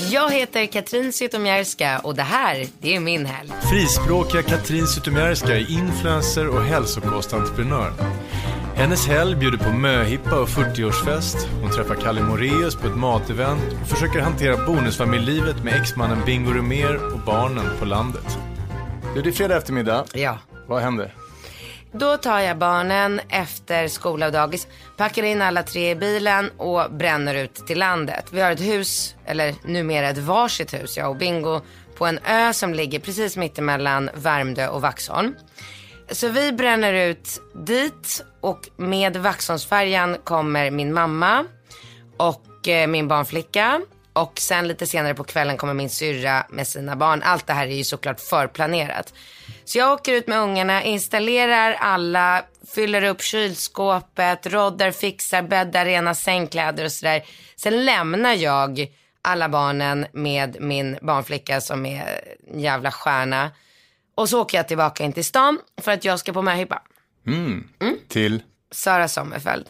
Jag 0.00 0.30
heter 0.30 0.66
Katrin 0.66 1.12
Zytomierska 1.12 1.98
och 1.98 2.14
det 2.14 2.22
här, 2.22 2.66
det 2.80 2.96
är 2.96 3.00
min 3.00 3.26
helg. 3.26 3.50
Frispråkiga 3.70 4.42
Katrin 4.42 4.86
Zytomierska 4.86 5.56
är 5.56 5.70
influencer 5.70 6.48
och 6.48 6.62
hälsokostentreprenör. 6.62 7.92
Hennes 8.74 9.06
helg 9.06 9.36
bjuder 9.36 9.58
på 9.58 9.72
möhippa 9.72 10.40
och 10.40 10.48
40-årsfest. 10.48 11.36
Hon 11.62 11.70
träffar 11.70 11.94
Kalle 11.94 12.22
Moreus 12.22 12.76
på 12.76 12.86
ett 12.86 12.96
matevent 12.96 13.62
och 13.82 13.88
försöker 13.88 14.20
hantera 14.20 14.66
bonusfamiljlivet 14.66 15.64
med 15.64 15.80
exmannen 15.80 16.18
Bingo 16.26 16.52
Rimér 16.52 17.12
och 17.14 17.20
barnen 17.26 17.64
på 17.78 17.84
landet. 17.84 18.38
Du, 19.14 19.22
det 19.22 19.28
är 19.28 19.32
fredag 19.32 19.56
eftermiddag. 19.56 20.04
Ja. 20.14 20.38
Vad 20.66 20.82
händer? 20.82 21.14
Då 21.92 22.16
tar 22.16 22.40
jag 22.40 22.58
barnen 22.58 23.20
efter 23.28 23.88
skola 23.88 24.26
och 24.26 24.32
dagis, 24.32 24.66
packar 24.96 25.22
in 25.22 25.42
alla 25.42 25.62
tre 25.62 25.90
i 25.90 25.94
bilen 25.94 26.50
och 26.56 26.92
bränner 26.92 27.34
ut 27.34 27.54
till 27.54 27.78
landet. 27.78 28.24
Vi 28.30 28.40
har 28.40 28.50
ett 28.50 28.60
hus, 28.60 29.14
eller 29.26 29.54
numera 29.64 30.08
ett 30.08 30.18
varsitt 30.18 30.74
hus, 30.74 30.96
jag 30.96 31.10
och 31.10 31.16
Bingo, 31.16 31.60
på 31.98 32.06
en 32.06 32.18
ö 32.18 32.52
som 32.52 32.74
ligger 32.74 32.98
precis 32.98 33.36
mittemellan 33.36 34.10
Värmdö 34.14 34.68
och 34.68 34.82
Vaxholm. 34.82 35.34
Så 36.10 36.28
vi 36.28 36.52
bränner 36.52 36.92
ut 36.92 37.40
dit 37.66 38.24
och 38.40 38.68
med 38.76 39.16
Vaxholmsfärjan 39.16 40.16
kommer 40.24 40.70
min 40.70 40.92
mamma 40.94 41.44
och 42.16 42.68
eh, 42.68 42.86
min 42.86 43.08
barnflicka. 43.08 43.80
Och 44.22 44.38
sen 44.38 44.68
lite 44.68 44.86
senare 44.86 45.14
på 45.14 45.24
kvällen 45.24 45.56
kommer 45.56 45.74
min 45.74 45.90
syrra 45.90 46.46
med 46.48 46.66
sina 46.66 46.96
barn. 46.96 47.22
Allt 47.22 47.46
det 47.46 47.52
här 47.52 47.66
är 47.66 47.76
ju 47.76 47.84
såklart 47.84 48.20
förplanerat. 48.20 49.14
Så 49.64 49.78
jag 49.78 49.92
åker 49.92 50.12
ut 50.12 50.26
med 50.26 50.38
ungarna, 50.38 50.82
installerar 50.82 51.72
alla, 51.72 52.44
fyller 52.74 53.02
upp 53.02 53.22
kylskåpet, 53.22 54.46
roddar, 54.46 54.90
fixar, 54.90 55.42
bäddar, 55.42 55.84
rena 55.84 56.14
sängkläder 56.14 56.84
och 56.84 56.92
sådär. 56.92 57.24
Sen 57.56 57.84
lämnar 57.84 58.34
jag 58.34 58.86
alla 59.22 59.48
barnen 59.48 60.06
med 60.12 60.56
min 60.60 60.98
barnflicka 61.02 61.60
som 61.60 61.86
är 61.86 62.20
en 62.52 62.60
jävla 62.60 62.90
stjärna. 62.90 63.50
Och 64.14 64.28
så 64.28 64.40
åker 64.40 64.58
jag 64.58 64.68
tillbaka 64.68 65.04
in 65.04 65.12
till 65.12 65.24
stan 65.24 65.58
för 65.80 65.92
att 65.92 66.04
jag 66.04 66.18
ska 66.18 66.32
på 66.32 66.42
möhippa. 66.42 66.82
Till? 68.08 68.42
Sara 68.70 69.08
Sommerfeld. 69.08 69.66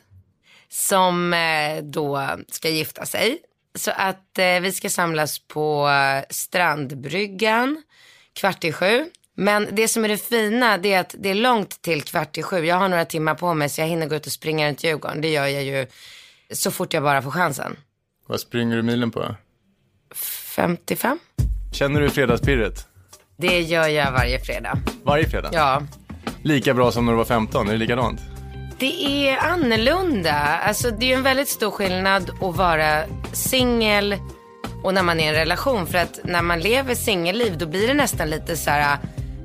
Som 0.68 1.34
eh, 1.34 1.82
då 1.82 2.28
ska 2.48 2.68
gifta 2.68 3.06
sig. 3.06 3.38
Så 3.78 3.90
att 3.90 4.38
eh, 4.38 4.60
vi 4.60 4.72
ska 4.72 4.90
samlas 4.90 5.38
på 5.38 5.88
eh, 5.88 6.24
Strandbryggan 6.30 7.82
kvart 8.32 8.64
i 8.64 8.72
sju. 8.72 9.04
Men 9.34 9.68
det 9.72 9.88
som 9.88 10.04
är 10.04 10.08
det 10.08 10.16
fina 10.16 10.78
det 10.78 10.92
är 10.92 11.00
att 11.00 11.14
det 11.18 11.28
är 11.28 11.34
långt 11.34 11.82
till 11.82 12.02
kvart 12.02 12.38
i 12.38 12.42
sju. 12.42 12.64
Jag 12.64 12.76
har 12.76 12.88
några 12.88 13.04
timmar 13.04 13.34
på 13.34 13.54
mig 13.54 13.68
så 13.68 13.80
jag 13.80 13.88
hinner 13.88 14.06
gå 14.06 14.14
ut 14.14 14.26
och 14.26 14.32
springa 14.32 14.68
runt 14.68 14.84
Djurgården. 14.84 15.20
Det 15.20 15.28
gör 15.28 15.46
jag 15.46 15.64
ju 15.64 15.86
så 16.52 16.70
fort 16.70 16.92
jag 16.92 17.02
bara 17.02 17.22
får 17.22 17.30
chansen. 17.30 17.76
Vad 18.26 18.40
springer 18.40 18.76
du 18.76 18.82
milen 18.82 19.10
på? 19.10 19.34
55? 20.14 21.18
Känner 21.72 22.00
du 22.00 22.10
fredagspirret? 22.10 22.86
Det 23.36 23.60
gör 23.60 23.88
jag 23.88 24.12
varje 24.12 24.40
fredag. 24.40 24.78
Varje 25.02 25.28
fredag? 25.28 25.50
Ja. 25.52 25.82
Lika 26.42 26.74
bra 26.74 26.92
som 26.92 27.06
när 27.06 27.12
du 27.12 27.18
var 27.18 27.24
15? 27.24 27.68
Är 27.68 27.72
det 27.72 27.78
likadant? 27.78 28.20
Det 28.78 29.28
är 29.28 29.38
annorlunda. 29.38 30.34
Alltså, 30.66 30.90
det 30.90 31.12
är 31.12 31.16
en 31.16 31.22
väldigt 31.22 31.48
stor 31.48 31.70
skillnad 31.70 32.30
att 32.30 32.56
vara 32.56 33.02
singel 33.32 34.16
och 34.82 34.94
när 34.94 35.02
man 35.02 35.20
är 35.20 35.24
i 35.24 35.28
en 35.28 35.34
relation. 35.34 35.86
För 35.86 35.98
att 35.98 36.20
när 36.24 36.42
man 36.42 36.60
lever 36.60 36.94
singelliv 36.94 37.58
då 37.58 37.66
blir 37.66 37.88
det 37.88 37.94
nästan 37.94 38.30
lite 38.30 38.56
så 38.56 38.70
här. 38.70 38.98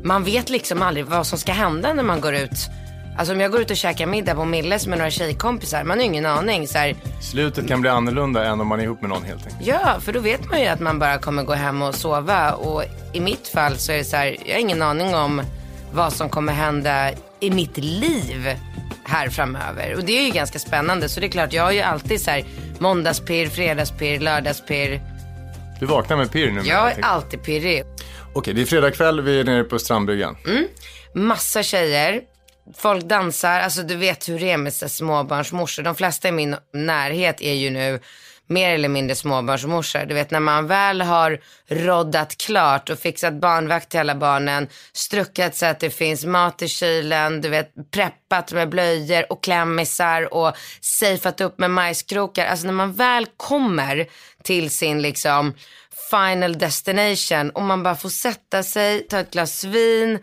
Man 0.04 0.24
vet 0.24 0.50
liksom 0.50 0.82
aldrig 0.82 1.06
vad 1.06 1.28
som 1.28 1.38
ska 1.38 1.52
hända 1.52 1.94
när 1.94 2.04
man 2.04 2.22
går 2.22 2.34
ut. 2.34 2.70
Alltså 3.18 3.34
om 3.34 3.40
jag 3.40 3.52
går 3.52 3.62
ut 3.62 3.72
och 3.72 3.78
käkar 3.78 4.06
middag 4.06 4.36
på 4.36 4.46
Milles 4.46 4.88
med 4.88 4.98
några 4.98 5.12
tjejkompisar. 5.12 5.84
Man 5.84 5.98
har 5.98 6.04
ju 6.04 6.10
ingen 6.10 6.26
aning. 6.26 6.68
Så 6.68 6.78
här, 6.78 6.96
Slutet 7.22 7.68
kan 7.68 7.82
bli 7.82 7.90
annorlunda 7.90 8.46
än 8.46 8.62
om 8.62 8.68
man 8.68 8.80
är 8.80 8.84
ihop 8.84 9.02
med 9.02 9.10
någon 9.10 9.24
helt 9.24 9.46
enkelt. 9.48 9.68
Ja, 9.68 10.00
för 10.00 10.14
då 10.14 10.20
vet 10.20 10.50
man 10.50 10.62
ju 10.62 10.68
att 10.68 10.80
man 10.80 11.00
bara 11.00 11.18
kommer 11.18 11.44
gå 11.44 11.54
hem 11.54 11.82
och 11.82 11.96
sova. 11.96 12.52
Och 12.52 12.84
i 13.14 13.20
mitt 13.20 13.48
fall 13.48 13.78
så 13.78 13.92
är 13.92 13.98
det 13.98 14.04
så 14.04 14.18
här, 14.18 14.38
jag 14.46 14.54
har 14.54 14.60
ingen 14.60 14.82
aning 14.82 15.16
om 15.16 15.42
vad 15.94 16.14
som 16.14 16.30
kommer 16.30 16.54
hända 16.54 17.12
i 17.40 17.52
mitt 17.52 17.78
liv 17.78 18.56
här 19.14 19.30
framöver. 19.30 19.96
Och 19.96 20.04
det 20.04 20.18
är 20.18 20.26
ju 20.26 20.32
ganska 20.32 20.60
spännande. 20.60 21.10
Så 21.10 21.20
det 21.20 21.26
är 21.26 21.32
klart, 21.32 21.54
jag 21.54 21.64
har 21.64 21.72
ju 21.72 21.82
alltid 21.82 22.22
så 22.22 22.32
här 22.32 22.46
måndagspirr, 22.80 23.48
fredagspirr, 23.48 24.20
lördagspirr. 24.20 25.02
Du 25.80 25.86
vaknar 25.86 26.18
med 26.18 26.32
pirr 26.32 26.52
nu. 26.52 26.62
Jag 26.62 26.92
är 26.92 27.02
alltid 27.02 27.44
pirrig. 27.44 27.84
Okej, 28.34 28.54
det 28.54 28.62
är 28.62 28.66
fredag 28.66 28.92
kväll, 28.92 29.22
vi 29.22 29.40
är 29.40 29.44
nere 29.44 29.64
på 29.64 29.80
Strandbryggan. 29.80 30.38
Massa 31.14 31.64
tjejer. 31.64 32.22
Folk 32.78 33.04
dansar, 33.04 33.60
alltså 33.60 33.84
du 33.84 33.96
vet 33.96 34.30
hur 34.30 34.40
det 34.40 34.52
är 34.52 34.58
med 34.58 34.74
småbarnsmorsor. 34.74 35.84
De 35.84 35.96
flesta 35.96 36.28
i 36.28 36.32
min 36.32 36.56
närhet 36.74 37.42
är 37.42 37.54
ju 37.54 37.70
nu 37.70 38.00
mer 38.48 38.74
eller 38.74 38.90
mindre 38.90 39.16
småbarnsmorsor. 39.16 40.06
Du 40.06 40.14
vet 40.14 40.32
när 40.32 40.40
man 40.40 40.68
väl 40.68 41.02
har 41.02 41.40
roddat 41.68 42.38
klart 42.38 42.90
och 42.90 43.00
fixat 43.00 43.34
barnvakt 43.34 43.90
till 43.90 44.00
alla 44.00 44.16
barnen, 44.16 44.68
struckat 44.94 45.56
så 45.56 45.66
att 45.66 45.80
det 45.80 45.90
finns 45.90 46.26
mat 46.26 46.62
i 46.62 46.68
kylen, 46.68 47.42
du 47.42 47.50
vet 47.50 47.72
preppat 47.92 48.54
med 48.54 48.70
blöjor 48.70 49.32
och 49.32 49.44
klämmisar 49.44 50.34
och 50.34 50.58
safeat 50.82 51.42
upp 51.42 51.60
med 51.60 51.72
majskrokar. 51.72 52.46
Alltså 52.46 52.66
när 52.66 52.74
man 52.74 52.94
väl 52.94 53.26
kommer 53.38 54.08
till 54.44 54.70
sin 54.70 55.02
liksom 55.02 55.54
final 56.10 56.58
destination 56.58 57.50
och 57.50 57.62
man 57.62 57.84
bara 57.84 57.96
får 57.96 58.10
sätta 58.10 58.64
sig, 58.64 59.08
ta 59.08 59.20
ett 59.20 59.32
glas 59.32 59.64
vin 59.64 60.20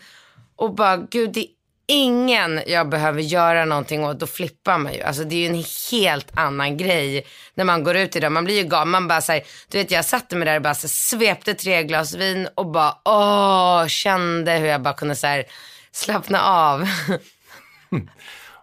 och 0.57 0.75
bara 0.75 0.97
gud 0.97 1.33
det 1.33 1.47
ingen 1.91 2.63
jag 2.67 2.89
behöver 2.89 3.23
göra 3.23 3.65
någonting 3.65 4.05
åt, 4.05 4.19
då 4.19 4.27
flippar 4.27 4.79
man 4.79 4.95
ju. 4.95 5.03
Alltså 5.03 5.25
det 5.25 5.35
är 5.35 5.39
ju 5.39 5.47
en 5.47 5.65
helt 5.91 6.39
annan 6.39 6.77
grej 6.77 7.27
när 7.55 7.65
man 7.65 7.85
går 7.85 7.97
ut 7.97 8.17
idag. 8.17 8.33
Man 8.33 8.45
blir 8.45 8.57
ju 8.57 8.69
galen. 8.69 8.91
Man 8.91 9.09
bara 9.09 9.21
såhär, 9.21 9.43
du 9.69 9.79
vet 9.79 9.91
jag 9.91 10.05
satte 10.05 10.37
mig 10.37 10.47
där 10.47 10.57
och 10.57 10.63
bara 10.63 10.75
så 10.75 10.89
svepte 10.89 11.55
tre 11.55 11.83
glas 11.83 12.15
vin 12.15 12.49
och 12.55 12.67
bara 12.67 12.97
åh, 13.05 13.87
kände 13.87 14.53
hur 14.53 14.67
jag 14.67 14.83
bara 14.83 14.95
kunde 14.95 15.15
så 15.15 15.27
här, 15.27 15.45
slappna 15.93 16.43
av. 16.43 16.89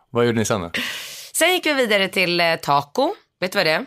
Vad 0.09 0.25
gjorde 0.25 0.39
ni 0.39 0.45
sen 0.45 0.61
då? 0.61 0.71
Sen 1.33 1.53
gick 1.53 1.65
vi 1.65 1.73
vidare 1.73 2.07
till 2.07 2.39
eh, 2.39 2.55
Taco. 2.55 3.13
Vet 3.39 3.51
du 3.51 3.57
vad 3.57 3.65
det 3.65 3.71
är? 3.71 3.85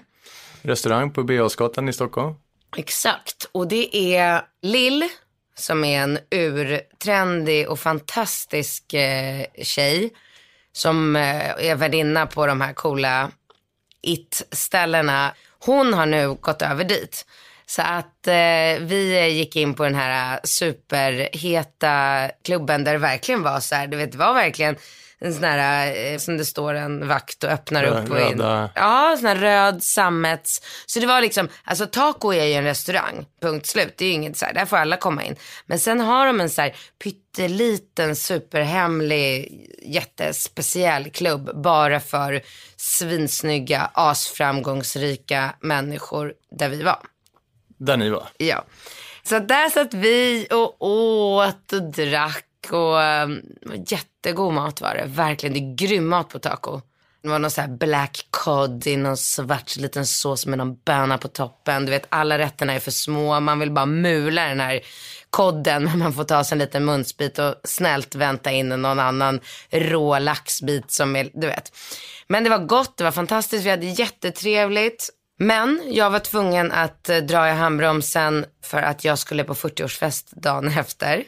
Restaurang 0.63 1.13
på 1.13 1.23
Birger 1.23 1.89
i 1.89 1.93
Stockholm. 1.93 2.35
Exakt, 2.77 3.49
och 3.53 3.69
det 3.69 4.17
är 4.17 4.43
Lill 4.63 5.09
som 5.61 5.85
är 5.85 6.03
en 6.03 6.19
urtrendig 6.31 7.69
och 7.69 7.81
fantastisk 7.81 8.95
eh, 8.95 9.45
tjej 9.63 10.11
som 10.73 11.17
eh, 11.17 11.51
är 11.51 11.75
värdinna 11.75 12.27
på 12.27 12.47
de 12.47 12.61
här 12.61 12.73
coola 12.73 13.31
it-ställena. 14.03 15.35
Hon 15.59 15.95
har 15.95 16.07
nu 16.07 16.35
gått 16.35 16.63
över 16.63 16.85
dit. 16.85 17.27
Så 17.67 17.83
att 17.83 18.27
eh, 18.27 18.81
vi 18.81 19.29
gick 19.31 19.57
in 19.57 19.75
på 19.75 19.85
den 19.85 19.95
här 19.95 20.41
superheta 20.45 22.29
klubben 22.45 22.85
där 22.85 22.93
det 22.93 22.99
verkligen 22.99 23.43
var 23.43 23.61
så 23.61 23.75
här, 23.75 23.87
du 23.87 23.97
vet 23.97 24.13
det 24.13 24.19
var 24.19 24.35
verkligen 24.35 24.77
en 25.21 25.35
sån 25.35 25.45
här, 25.45 25.95
eh, 26.13 26.19
som 26.19 26.37
det 26.37 26.45
står 26.45 26.75
en 26.75 27.09
vakt 27.09 27.45
och 27.45 27.51
öppnar 27.51 27.85
upp 27.85 28.11
och 28.11 28.21
in. 28.21 28.39
röda- 28.41 28.71
Ja, 28.75 29.17
sån 29.19 29.27
här 29.29 29.37
röd 29.37 29.83
sammets. 29.83 30.63
Så 30.87 31.01
det 31.01 31.07
var 31.07 31.21
liksom, 31.21 31.49
alltså 31.65 31.87
taco 31.87 32.33
är 32.33 32.45
ju 32.45 32.53
en 32.55 32.65
restaurang, 32.65 33.27
punkt 33.43 33.67
slut. 33.67 33.95
Det 33.99 34.05
är 34.05 34.09
ju 34.09 34.15
inget 34.15 34.37
så 34.37 34.45
här, 34.47 34.53
där 34.55 34.67
får 34.67 34.77
alla 34.77 34.97
komma 34.97 35.25
in. 35.25 35.37
Men 35.67 35.79
sen 35.79 36.01
har 36.01 36.27
de 36.27 36.41
en 36.41 36.51
så 36.51 36.63
här 36.63 36.77
pytteliten, 37.05 38.17
superhemlig, 38.17 39.67
jättespeciell 39.83 41.11
klubb 41.11 41.63
bara 41.63 42.01
för 42.01 42.43
svinsnygga, 42.77 43.91
asframgångsrika 43.95 45.55
människor 45.61 46.33
där 46.59 46.69
vi 46.69 46.83
var. 46.83 46.99
Där 47.79 47.97
ni 47.97 48.11
var. 48.11 48.29
Ja. 48.37 48.65
Så 49.23 49.39
där 49.39 49.69
satt 49.71 49.95
vi 49.95 50.47
och 50.51 50.83
åt 50.83 51.73
och 51.73 51.83
drack 51.83 52.45
och 52.71 52.97
um, 52.97 53.43
jättegod 53.87 54.55
mat 54.55 54.81
var 54.81 54.95
det. 54.95 55.05
Verkligen, 55.07 55.55
det 55.55 55.61
är 55.61 55.89
grym 55.89 56.09
mat 56.09 56.29
på 56.29 56.39
taco. 56.39 56.81
Det 57.23 57.29
var 57.29 57.39
någon 57.39 57.51
så 57.51 57.61
här 57.61 57.69
black 57.69 58.27
cod 58.31 58.87
i 58.87 58.97
någon 58.97 59.17
svart 59.17 59.77
liten 59.77 60.07
sås 60.07 60.47
med 60.47 60.59
någon 60.59 60.77
böna 60.85 61.19
på 61.19 61.29
toppen. 61.29 61.87
Du 61.87 61.91
vet 61.91 62.07
alla 62.09 62.39
rätterna 62.39 62.73
är 62.73 62.81
för 62.81 62.91
små. 62.91 63.41
Man 63.41 63.59
vill 63.59 63.71
bara 63.71 63.87
mula 63.87 64.45
den 64.45 64.61
här 64.61 64.81
kodden 65.31 65.85
men 65.85 65.99
man 65.99 66.13
får 66.13 66.25
ta 66.25 66.45
sig 66.45 66.55
en 66.55 66.59
liten 66.59 66.85
munsbit 66.85 67.39
och 67.39 67.55
snällt 67.65 68.15
vänta 68.15 68.51
in 68.51 68.69
någon 68.69 68.99
annan 68.99 69.41
rå 69.71 70.19
laxbit 70.19 70.91
som 70.91 71.17
är, 71.17 71.31
du 71.35 71.47
vet. 71.47 71.73
Men 72.29 72.45
det 72.45 72.51
var 72.51 72.59
gott, 72.59 72.97
det 72.97 73.05
var 73.05 73.11
fantastiskt, 73.11 73.67
vi 73.67 73.71
hade 73.71 73.87
jättetrevligt. 73.87 75.11
Men 75.39 75.83
jag 75.87 76.11
var 76.11 76.19
tvungen 76.19 76.73
att 76.73 77.09
eh, 77.09 77.17
dra 77.17 77.49
i 77.49 77.53
handbromsen 77.53 78.47
för 78.65 78.83
att 78.83 79.05
jag 79.05 79.19
skulle 79.19 79.45
på 79.45 79.55
40-årsfest 79.55 80.25
dagen 80.33 80.69
efter. 80.79 81.25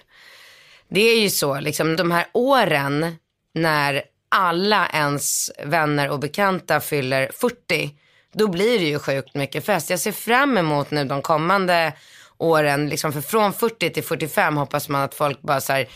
Det 0.95 1.01
är 1.01 1.21
ju 1.21 1.31
så, 1.31 1.61
liksom 1.61 1.97
de 1.97 2.11
här 2.11 2.27
åren 2.33 3.17
när 3.55 4.03
alla 4.29 4.89
ens 4.93 5.51
vänner 5.65 6.11
och 6.11 6.19
bekanta 6.19 6.81
fyller 6.81 7.31
40, 7.35 7.91
då 8.33 8.49
blir 8.49 8.79
det 8.79 8.85
ju 8.85 8.99
sjukt 8.99 9.35
mycket 9.35 9.67
fest. 9.67 9.91
Jag 9.91 10.01
ser 10.01 10.13
fram 10.13 10.59
emot 10.59 10.91
nu 10.91 11.05
de 11.05 11.23
kommande 11.23 11.93
åren, 12.39 12.89
liksom 12.89 13.13
för 13.13 13.21
från 13.21 13.53
40 13.53 13.91
till 13.91 14.05
45 14.05 14.57
hoppas 14.57 14.89
man 14.89 15.03
att 15.03 15.15
folk 15.15 15.43
bara 15.43 15.61
så 15.61 15.73
här 15.73 15.89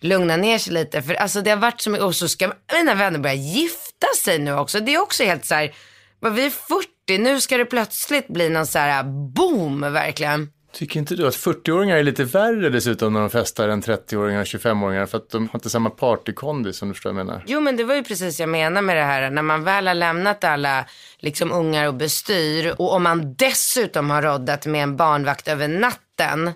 lugnar 0.00 0.36
ner 0.36 0.58
sig 0.58 0.72
lite. 0.72 1.02
För 1.02 1.14
alltså 1.14 1.40
det 1.40 1.50
har 1.50 1.56
varit 1.56 1.80
så 1.80 1.90
mycket, 1.90 2.04
och 2.04 2.16
så 2.16 2.28
ska 2.28 2.52
mina 2.72 2.94
vänner 2.94 3.18
börja 3.18 3.34
gifta 3.34 4.06
sig 4.24 4.38
nu 4.38 4.54
också. 4.54 4.80
Det 4.80 4.94
är 4.94 5.02
också 5.02 5.24
helt 5.24 5.44
så 5.44 5.54
här, 5.54 5.74
vad 6.20 6.34
vi 6.34 6.46
är 6.46 6.50
40 6.50 6.92
40, 7.06 7.18
nu 7.18 7.40
ska 7.40 7.56
det 7.56 7.64
plötsligt 7.64 8.28
bli 8.28 8.48
någon 8.48 8.66
så 8.66 8.78
här 8.78 9.02
boom 9.34 9.80
verkligen. 9.80 10.50
Tycker 10.72 11.00
inte 11.00 11.14
du 11.14 11.26
att 11.26 11.34
40-åringar 11.34 11.96
är 11.96 12.02
lite 12.02 12.24
värre 12.24 12.70
dessutom 12.70 13.12
när 13.12 13.20
de 13.20 13.30
festar 13.30 13.68
än 13.68 13.82
30-åringar 13.82 14.40
och 14.40 14.46
25-åringar 14.46 15.06
för 15.06 15.18
att 15.18 15.30
de 15.30 15.48
har 15.48 15.54
inte 15.54 15.70
samma 15.70 15.90
partykondis 15.90 16.76
som 16.76 16.88
du 16.88 16.94
förstår 16.94 17.12
vad 17.12 17.20
jag 17.20 17.26
menar? 17.26 17.44
Jo 17.46 17.60
men 17.60 17.76
det 17.76 17.84
var 17.84 17.94
ju 17.94 18.04
precis 18.04 18.40
jag 18.40 18.48
menar 18.48 18.82
med 18.82 18.96
det 18.96 19.02
här. 19.02 19.30
När 19.30 19.42
man 19.42 19.64
väl 19.64 19.86
har 19.86 19.94
lämnat 19.94 20.44
alla 20.44 20.84
liksom 21.18 21.52
ungar 21.52 21.86
och 21.86 21.94
bestyr 21.94 22.74
och 22.78 22.92
om 22.92 23.02
man 23.02 23.34
dessutom 23.34 24.10
har 24.10 24.22
roddat 24.22 24.66
med 24.66 24.82
en 24.82 24.96
barnvakt 24.96 25.48
över 25.48 25.68
natten. 25.68 26.52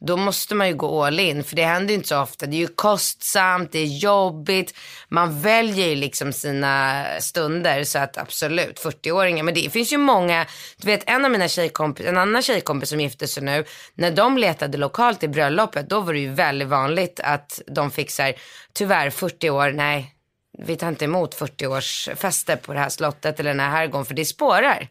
Då 0.00 0.16
måste 0.16 0.54
man 0.54 0.68
ju 0.68 0.74
gå 0.74 1.04
all 1.04 1.20
in 1.20 1.44
för 1.44 1.56
det 1.56 1.64
händer 1.64 1.88
ju 1.88 1.94
inte 1.94 2.08
så 2.08 2.22
ofta. 2.22 2.46
Det 2.46 2.56
är 2.56 2.60
ju 2.60 2.66
kostsamt, 2.66 3.72
det 3.72 3.78
är 3.78 3.86
jobbigt. 3.86 4.74
Man 5.08 5.40
väljer 5.40 5.88
ju 5.88 5.94
liksom 5.94 6.32
sina 6.32 7.04
stunder 7.20 7.84
så 7.84 7.98
att 7.98 8.18
absolut 8.18 8.80
40-åringar. 8.80 9.42
Men 9.42 9.54
det 9.54 9.72
finns 9.72 9.92
ju 9.92 9.98
många, 9.98 10.46
du 10.76 10.86
vet 10.86 11.10
en 11.10 11.24
av 11.24 11.30
mina 11.30 11.48
tjejkompisar, 11.48 12.08
en 12.08 12.18
annan 12.18 12.42
tjejkompis 12.42 12.88
som 12.88 13.00
gifte 13.00 13.28
sig 13.28 13.42
nu. 13.42 13.64
När 13.94 14.10
de 14.10 14.38
letade 14.38 14.78
lokalt 14.78 15.22
i 15.22 15.28
bröllopet 15.28 15.90
då 15.90 16.00
var 16.00 16.12
det 16.12 16.20
ju 16.20 16.32
väldigt 16.32 16.68
vanligt 16.68 17.20
att 17.24 17.62
de 17.66 17.90
fick 17.90 18.10
så 18.10 18.22
här, 18.22 18.34
tyvärr 18.72 19.10
40 19.10 19.50
år, 19.50 19.70
nej 19.70 20.14
vi 20.58 20.76
tar 20.76 20.88
inte 20.88 21.04
emot 21.04 21.36
40-årsfester 21.36 22.56
på 22.56 22.72
det 22.72 22.78
här 22.78 22.88
slottet 22.88 23.40
eller 23.40 23.50
den 23.50 23.60
här 23.60 23.70
herrgården 23.70 24.04
för 24.04 24.14
det 24.14 24.24
spårar. 24.24 24.88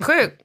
Sjukt. 0.00 0.42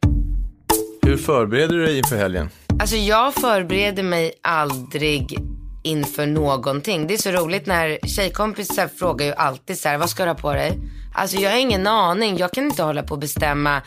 Hur 1.02 1.18
förbereder 1.18 1.76
du 1.76 1.86
dig 1.86 1.98
inför 1.98 2.16
helgen? 2.16 2.50
Alltså 2.80 2.96
jag 2.96 3.34
förbereder 3.34 4.04
mig 4.04 4.34
aldrig 4.42 5.38
inför 5.84 6.26
någonting. 6.26 7.08
Det 7.08 7.14
är 7.14 7.18
så 7.18 7.32
roligt 7.32 7.66
när 7.66 8.00
tjejkompisar 8.08 8.88
frågar 8.88 9.26
ju 9.26 9.34
alltid 9.34 9.80
så 9.80 9.90
här, 9.90 9.98
vad 9.98 10.10
ska 10.10 10.24
du 10.24 10.30
ha 10.30 10.36
på 10.36 10.54
dig? 10.54 10.80
Alltså 11.14 11.38
jag 11.38 11.52
har 11.52 11.58
ingen 11.58 11.88
aning. 11.88 12.38
Jag 12.38 12.52
kan 12.52 12.66
inte 12.66 12.84
hålla 12.84 13.04
på 13.04 13.14
och 13.14 13.20
bestämma 13.20 13.82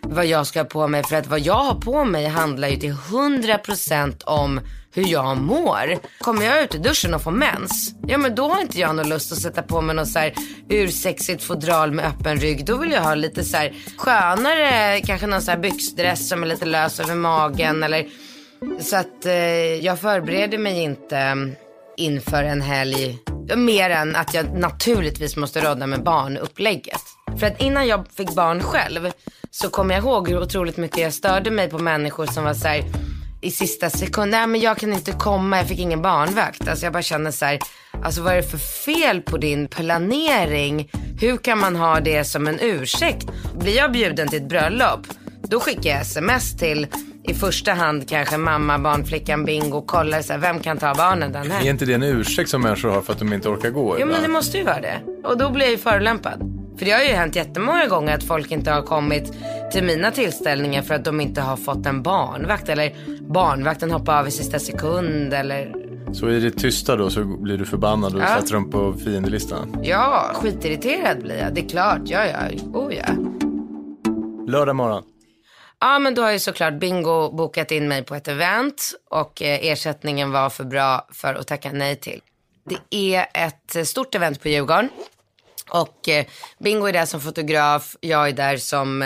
vad 0.00 0.26
jag 0.26 0.46
ska 0.46 0.60
ha 0.60 0.64
på 0.64 0.88
mig. 0.88 1.02
För 1.04 1.16
att 1.16 1.26
vad 1.26 1.40
jag 1.40 1.54
har 1.64 1.74
på 1.74 2.04
mig 2.04 2.26
handlar 2.26 2.68
ju 2.68 2.76
till 2.76 2.92
100% 2.92 4.24
om 4.24 4.60
hur 4.94 5.06
jag 5.06 5.36
mår. 5.36 5.98
Kommer 6.18 6.44
jag 6.44 6.62
ut 6.64 6.74
i 6.74 6.78
duschen 6.78 7.14
och 7.14 7.22
får 7.22 7.30
mens, 7.30 7.94
ja 8.06 8.18
men 8.18 8.34
då 8.34 8.48
har 8.48 8.60
inte 8.60 8.80
jag 8.80 8.96
någon 8.96 9.08
lust 9.08 9.32
att 9.32 9.38
sätta 9.38 9.62
på 9.62 9.80
mig 9.80 9.96
något 9.96 10.08
så 10.08 10.18
här 10.18 10.34
ursexigt 10.68 11.42
fodral 11.42 11.92
med 11.92 12.04
öppen 12.04 12.36
rygg. 12.36 12.66
Då 12.66 12.76
vill 12.76 12.90
jag 12.90 13.02
ha 13.02 13.14
lite 13.14 13.44
så 13.44 13.56
här 13.56 13.74
skönare, 13.96 15.00
kanske 15.00 15.26
någon 15.26 15.42
så 15.42 15.50
här 15.50 15.58
byxdress 15.58 16.28
som 16.28 16.42
är 16.42 16.46
lite 16.46 16.64
lös 16.64 17.00
över 17.00 17.14
magen 17.14 17.82
eller 17.82 18.06
så 18.80 18.96
att 18.96 19.26
eh, 19.26 19.34
jag 19.84 20.00
förbereder 20.00 20.58
mig 20.58 20.82
inte 20.82 21.48
inför 21.96 22.44
en 22.44 22.60
helg. 22.60 23.18
Mer 23.56 23.90
än 23.90 24.16
att 24.16 24.34
jag 24.34 24.58
naturligtvis 24.58 25.36
måste 25.36 25.60
rodda 25.60 25.86
med 25.86 26.02
barnupplägget. 26.02 27.02
För 27.38 27.46
att 27.46 27.60
innan 27.60 27.86
jag 27.86 28.06
fick 28.08 28.34
barn 28.34 28.62
själv 28.62 29.10
så 29.50 29.68
kommer 29.68 29.94
jag 29.94 30.04
ihåg 30.04 30.28
hur 30.28 30.42
otroligt 30.42 30.76
mycket 30.76 30.98
jag 30.98 31.12
störde 31.12 31.50
mig 31.50 31.70
på 31.70 31.78
människor 31.78 32.26
som 32.26 32.44
var 32.44 32.54
så 32.54 32.68
här 32.68 32.84
i 33.40 33.50
sista 33.50 33.90
sekund, 33.90 34.30
nej 34.30 34.46
men 34.46 34.60
jag 34.60 34.78
kan 34.78 34.92
inte 34.92 35.12
komma, 35.12 35.56
jag 35.56 35.68
fick 35.68 35.78
ingen 35.78 36.02
barnvakt. 36.02 36.68
Alltså 36.68 36.86
jag 36.86 36.92
bara 36.92 37.02
känner 37.02 37.30
så 37.30 37.44
här, 37.44 37.58
alltså 38.04 38.22
vad 38.22 38.32
är 38.32 38.36
det 38.36 38.42
för 38.42 38.58
fel 38.58 39.20
på 39.22 39.36
din 39.36 39.68
planering? 39.68 40.90
Hur 41.20 41.36
kan 41.36 41.58
man 41.58 41.76
ha 41.76 42.00
det 42.00 42.24
som 42.24 42.46
en 42.46 42.60
ursäkt? 42.60 43.26
Blir 43.58 43.76
jag 43.76 43.92
bjuden 43.92 44.28
till 44.28 44.42
ett 44.42 44.48
bröllop, 44.48 45.06
då 45.42 45.60
skickar 45.60 45.90
jag 45.90 46.00
sms 46.00 46.56
till 46.56 46.86
i 47.24 47.34
första 47.34 47.72
hand 47.72 48.08
kanske 48.08 48.36
mamma, 48.36 48.78
barnflickan, 48.78 49.44
bingo, 49.44 49.82
kollar 49.82 50.22
så 50.22 50.32
här, 50.32 50.40
vem 50.40 50.58
kan 50.60 50.78
ta 50.78 50.94
barnen 50.94 51.32
den 51.32 51.50
här? 51.50 51.66
Är 51.66 51.70
inte 51.70 51.84
det 51.84 51.94
en 51.94 52.02
ursäkt 52.02 52.50
som 52.50 52.62
människor 52.62 52.88
har 52.88 53.02
för 53.02 53.12
att 53.12 53.18
de 53.18 53.32
inte 53.32 53.48
orkar 53.48 53.70
gå? 53.70 53.96
Jo 54.00 54.06
men 54.06 54.22
det 54.22 54.28
måste 54.28 54.58
ju 54.58 54.64
vara 54.64 54.80
det. 54.80 55.00
Och 55.24 55.38
då 55.38 55.50
blir 55.50 55.64
jag 55.64 55.72
ju 55.72 55.78
förolämpad. 55.78 56.58
För 56.78 56.84
det 56.84 56.90
har 56.90 57.02
ju 57.02 57.08
hänt 57.08 57.36
jättemånga 57.36 57.86
gånger 57.86 58.14
att 58.14 58.24
folk 58.24 58.50
inte 58.50 58.70
har 58.70 58.82
kommit 58.82 59.32
till 59.72 59.84
mina 59.84 60.10
tillställningar 60.10 60.82
för 60.82 60.94
att 60.94 61.04
de 61.04 61.20
inte 61.20 61.40
har 61.40 61.56
fått 61.56 61.86
en 61.86 62.02
barnvakt. 62.02 62.68
Eller 62.68 62.92
barnvakten 63.20 63.90
hoppar 63.90 64.20
av 64.20 64.28
i 64.28 64.30
sista 64.30 64.58
sekund 64.58 65.34
eller 65.34 65.74
så 66.12 66.30
i 66.30 66.40
det 66.40 66.50
tysta 66.50 66.96
då 66.96 67.10
så 67.10 67.24
blir 67.24 67.58
du 67.58 67.64
förbannad 67.64 68.14
och 68.14 68.20
ja. 68.20 68.26
sätter 68.26 68.54
dem 68.54 68.70
på 68.70 68.94
fiendelistan? 69.04 69.76
Ja, 69.82 70.30
skitirriterad 70.34 71.22
blir 71.22 71.38
jag. 71.38 71.54
Det 71.54 71.60
är 71.60 71.68
klart. 71.68 72.00
Ja, 72.04 72.24
ja. 72.26 72.38
Oh, 72.72 72.94
ja. 72.94 73.14
Lördag 74.46 74.76
morgon. 74.76 75.02
Ja, 75.82 75.98
men 75.98 76.14
då 76.14 76.22
har 76.22 76.30
ju 76.30 76.38
såklart 76.38 76.74
Bingo 76.74 77.30
bokat 77.30 77.70
in 77.70 77.88
mig 77.88 78.02
på 78.02 78.14
ett 78.14 78.28
event 78.28 78.92
och 79.10 79.42
eh, 79.42 79.66
ersättningen 79.66 80.32
var 80.32 80.50
för 80.50 80.64
bra 80.64 81.08
för 81.12 81.34
att 81.34 81.46
tacka 81.46 81.72
nej 81.72 81.96
till. 81.96 82.20
Det 82.64 83.14
är 83.14 83.26
ett 83.34 83.76
eh, 83.76 83.84
stort 83.84 84.14
event 84.14 84.42
på 84.42 84.48
Djurgården 84.48 84.88
och 85.68 86.08
eh, 86.08 86.26
Bingo 86.58 86.86
är 86.86 86.92
där 86.92 87.06
som 87.06 87.20
fotograf, 87.20 87.96
jag 88.00 88.28
är 88.28 88.32
där 88.32 88.56
som 88.56 89.04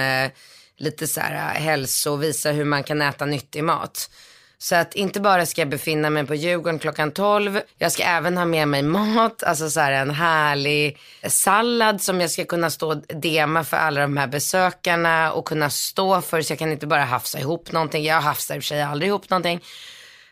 lite 0.76 1.06
så 1.06 1.20
här 1.20 1.54
hälso 1.54 2.12
och 2.12 2.22
visar 2.22 2.52
hur 2.52 2.64
man 2.64 2.82
kan 2.82 3.02
äta 3.02 3.26
nyttig 3.26 3.64
mat. 3.64 4.10
Så 4.58 4.74
att 4.74 4.94
inte 4.94 5.20
bara 5.20 5.46
ska 5.46 5.60
jag 5.60 5.68
befinna 5.68 6.10
mig 6.10 6.26
på 6.26 6.34
Djurgården 6.34 6.78
klockan 6.78 7.10
12, 7.10 7.60
jag 7.78 7.92
ska 7.92 8.02
även 8.02 8.36
ha 8.36 8.44
med 8.44 8.68
mig 8.68 8.82
mat, 8.82 9.42
alltså 9.42 9.70
så 9.70 9.80
här 9.80 9.92
en 9.92 10.10
härlig 10.10 10.98
sallad 11.28 12.02
som 12.02 12.20
jag 12.20 12.30
ska 12.30 12.44
kunna 12.44 12.70
stå 12.70 12.88
och 12.88 13.02
dema 13.06 13.64
för 13.64 13.76
alla 13.76 14.00
de 14.00 14.16
här 14.16 14.26
besökarna 14.26 15.32
och 15.32 15.44
kunna 15.44 15.70
stå 15.70 16.20
för 16.20 16.42
så 16.42 16.52
jag 16.52 16.58
kan 16.58 16.72
inte 16.72 16.86
bara 16.86 17.04
hafsa 17.04 17.38
ihop 17.38 17.72
någonting. 17.72 18.04
Jag 18.04 18.20
hafsar 18.20 18.54
i 18.54 18.58
och 18.58 18.62
för 18.62 18.66
sig 18.66 18.82
aldrig 18.82 19.08
ihop 19.08 19.30
någonting. 19.30 19.60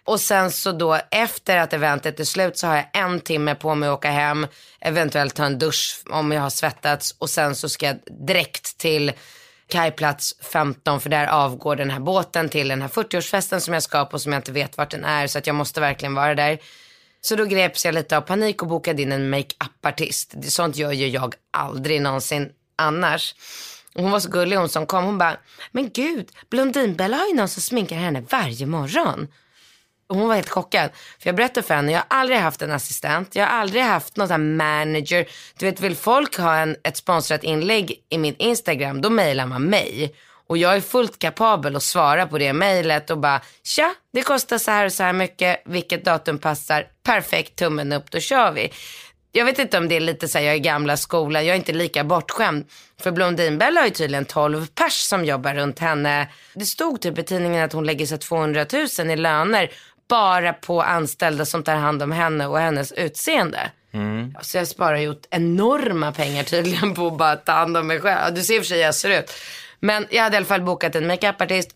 Och 0.04 0.20
sen 0.20 0.50
så 0.50 0.72
då 0.72 0.98
efter 1.10 1.56
att 1.56 1.72
eventet 1.72 2.20
är 2.20 2.24
slut 2.24 2.58
så 2.58 2.66
har 2.66 2.76
jag 2.76 2.86
en 2.92 3.20
timme 3.20 3.54
på 3.54 3.74
mig 3.74 3.88
att 3.88 3.98
åka 3.98 4.10
hem, 4.10 4.46
eventuellt 4.80 5.34
ta 5.34 5.44
en 5.44 5.58
dusch 5.58 6.02
om 6.10 6.32
jag 6.32 6.42
har 6.42 6.50
svettats 6.50 7.14
och 7.18 7.30
sen 7.30 7.56
så 7.56 7.68
ska 7.68 7.86
jag 7.86 7.98
direkt 8.26 8.78
till 8.78 9.12
kajplats 9.68 10.34
15 10.40 11.00
för 11.00 11.10
där 11.10 11.26
avgår 11.26 11.76
den 11.76 11.90
här 11.90 12.00
båten 12.00 12.48
till 12.48 12.68
den 12.68 12.82
här 12.82 12.88
40-årsfesten 12.88 13.58
som 13.58 13.74
jag 13.74 13.82
ska 13.82 14.04
på 14.04 14.18
som 14.18 14.32
jag 14.32 14.38
inte 14.38 14.52
vet 14.52 14.76
vart 14.76 14.90
den 14.90 15.04
är 15.04 15.26
så 15.26 15.38
att 15.38 15.46
jag 15.46 15.56
måste 15.56 15.80
verkligen 15.80 16.14
vara 16.14 16.34
där. 16.34 16.58
Så 17.20 17.36
då 17.36 17.44
greps 17.44 17.84
jag 17.84 17.94
lite 17.94 18.16
av 18.16 18.20
panik 18.20 18.62
och 18.62 18.68
bokade 18.68 19.02
in 19.02 19.12
en 19.12 19.30
makeup-artist. 19.30 20.52
Sånt 20.52 20.76
gör 20.76 20.92
ju 20.92 21.08
jag 21.08 21.34
aldrig 21.50 22.02
någonsin 22.02 22.50
annars. 22.76 23.34
hon 23.94 24.10
var 24.10 24.20
så 24.20 24.30
gullig 24.30 24.56
hon 24.56 24.68
som 24.68 24.86
kom. 24.86 25.04
Hon 25.04 25.18
bara, 25.18 25.36
men 25.72 25.90
gud, 25.90 26.28
Blondinbella 26.50 27.16
har 27.16 27.26
ju 27.26 27.34
någon 27.34 27.48
som 27.48 27.62
sminkar 27.62 27.96
henne 27.96 28.24
varje 28.30 28.66
morgon. 28.66 29.28
Hon 30.08 30.28
var 30.28 30.34
helt 30.34 30.48
chockad. 30.48 30.90
För 31.18 31.28
jag 31.28 31.36
berättade 31.36 31.66
för 31.66 31.74
henne, 31.74 31.92
jag 31.92 31.98
har 31.98 32.06
aldrig 32.08 32.38
haft 32.38 32.62
en 32.62 32.70
assistent. 32.70 33.36
Jag 33.36 33.46
har 33.46 33.58
aldrig 33.58 33.82
haft 33.82 34.16
någon 34.16 34.28
sån 34.28 34.32
här 34.32 34.84
manager. 34.84 35.26
Du 35.58 35.66
vet, 35.66 35.80
vill 35.80 35.96
folk 35.96 36.38
ha 36.38 36.56
en, 36.56 36.76
ett 36.82 36.96
sponsrat 36.96 37.44
inlägg 37.44 38.04
i 38.08 38.18
min 38.18 38.34
Instagram, 38.38 39.00
då 39.00 39.10
mejlar 39.10 39.46
man 39.46 39.62
mig. 39.62 40.14
Och 40.46 40.58
jag 40.58 40.76
är 40.76 40.80
fullt 40.80 41.18
kapabel 41.18 41.76
att 41.76 41.82
svara 41.82 42.26
på 42.26 42.38
det 42.38 42.52
mejlet 42.52 43.10
och 43.10 43.18
bara, 43.18 43.40
tja, 43.62 43.94
det 44.12 44.22
kostar 44.22 44.58
så 44.58 44.70
här 44.70 44.86
och 44.86 44.92
så 44.92 45.02
här 45.02 45.12
mycket, 45.12 45.62
vilket 45.64 46.04
datum 46.04 46.38
passar, 46.38 46.86
perfekt, 47.02 47.56
tummen 47.56 47.92
upp, 47.92 48.10
då 48.10 48.20
kör 48.20 48.52
vi. 48.52 48.72
Jag 49.32 49.44
vet 49.44 49.58
inte 49.58 49.78
om 49.78 49.88
det 49.88 49.96
är 49.96 50.00
lite 50.00 50.28
så 50.28 50.38
här, 50.38 50.44
jag 50.44 50.54
är 50.54 50.58
gamla 50.58 50.96
skolan, 50.96 51.46
jag 51.46 51.54
är 51.54 51.58
inte 51.58 51.72
lika 51.72 52.04
bortskämd. 52.04 52.64
För 53.00 53.10
Blondinbella 53.10 53.80
har 53.80 53.86
ju 53.86 53.92
tydligen 53.92 54.24
12 54.24 54.66
pers 54.66 54.92
som 54.92 55.24
jobbar 55.24 55.54
runt 55.54 55.78
henne. 55.78 56.28
Det 56.54 56.64
stod 56.64 57.00
typ 57.00 57.18
i 57.18 57.22
tidningen 57.22 57.64
att 57.64 57.72
hon 57.72 57.86
lägger 57.86 58.06
sig 58.06 58.18
200 58.18 58.66
000 58.98 59.10
i 59.10 59.16
löner 59.16 59.70
bara 60.08 60.52
på 60.52 60.82
anställda 60.82 61.44
som 61.44 61.62
tar 61.62 61.74
hand 61.74 62.02
om 62.02 62.12
henne 62.12 62.46
och 62.46 62.58
hennes 62.58 62.92
utseende. 62.92 63.70
Mm. 63.92 64.34
Så 64.40 64.56
jag 64.56 64.68
sparar 64.68 64.96
ju 64.96 65.14
enorma 65.30 66.12
pengar 66.12 66.42
tydligen 66.42 66.94
på 66.94 67.06
att 67.06 67.18
bara 67.18 67.36
ta 67.36 67.52
hand 67.52 67.76
om 67.76 67.86
mig 67.86 68.00
själv. 68.00 68.34
Du 68.34 68.42
ser 68.42 68.54
i 68.54 68.58
och 68.58 68.62
för 68.62 68.68
sig 68.68 68.76
hur 68.76 68.84
jag 68.84 68.94
ser 68.94 69.20
ut. 69.20 69.32
Men 69.80 70.06
jag 70.10 70.22
hade 70.22 70.34
i 70.34 70.36
alla 70.36 70.46
fall 70.46 70.62
bokat 70.62 70.94
en 70.94 71.06
makeupartist. 71.06 71.70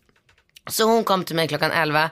Så 0.67 0.83
hon 0.83 1.03
kom 1.03 1.23
till 1.23 1.35
mig 1.35 1.47
klockan 1.47 1.71
11. 1.71 2.09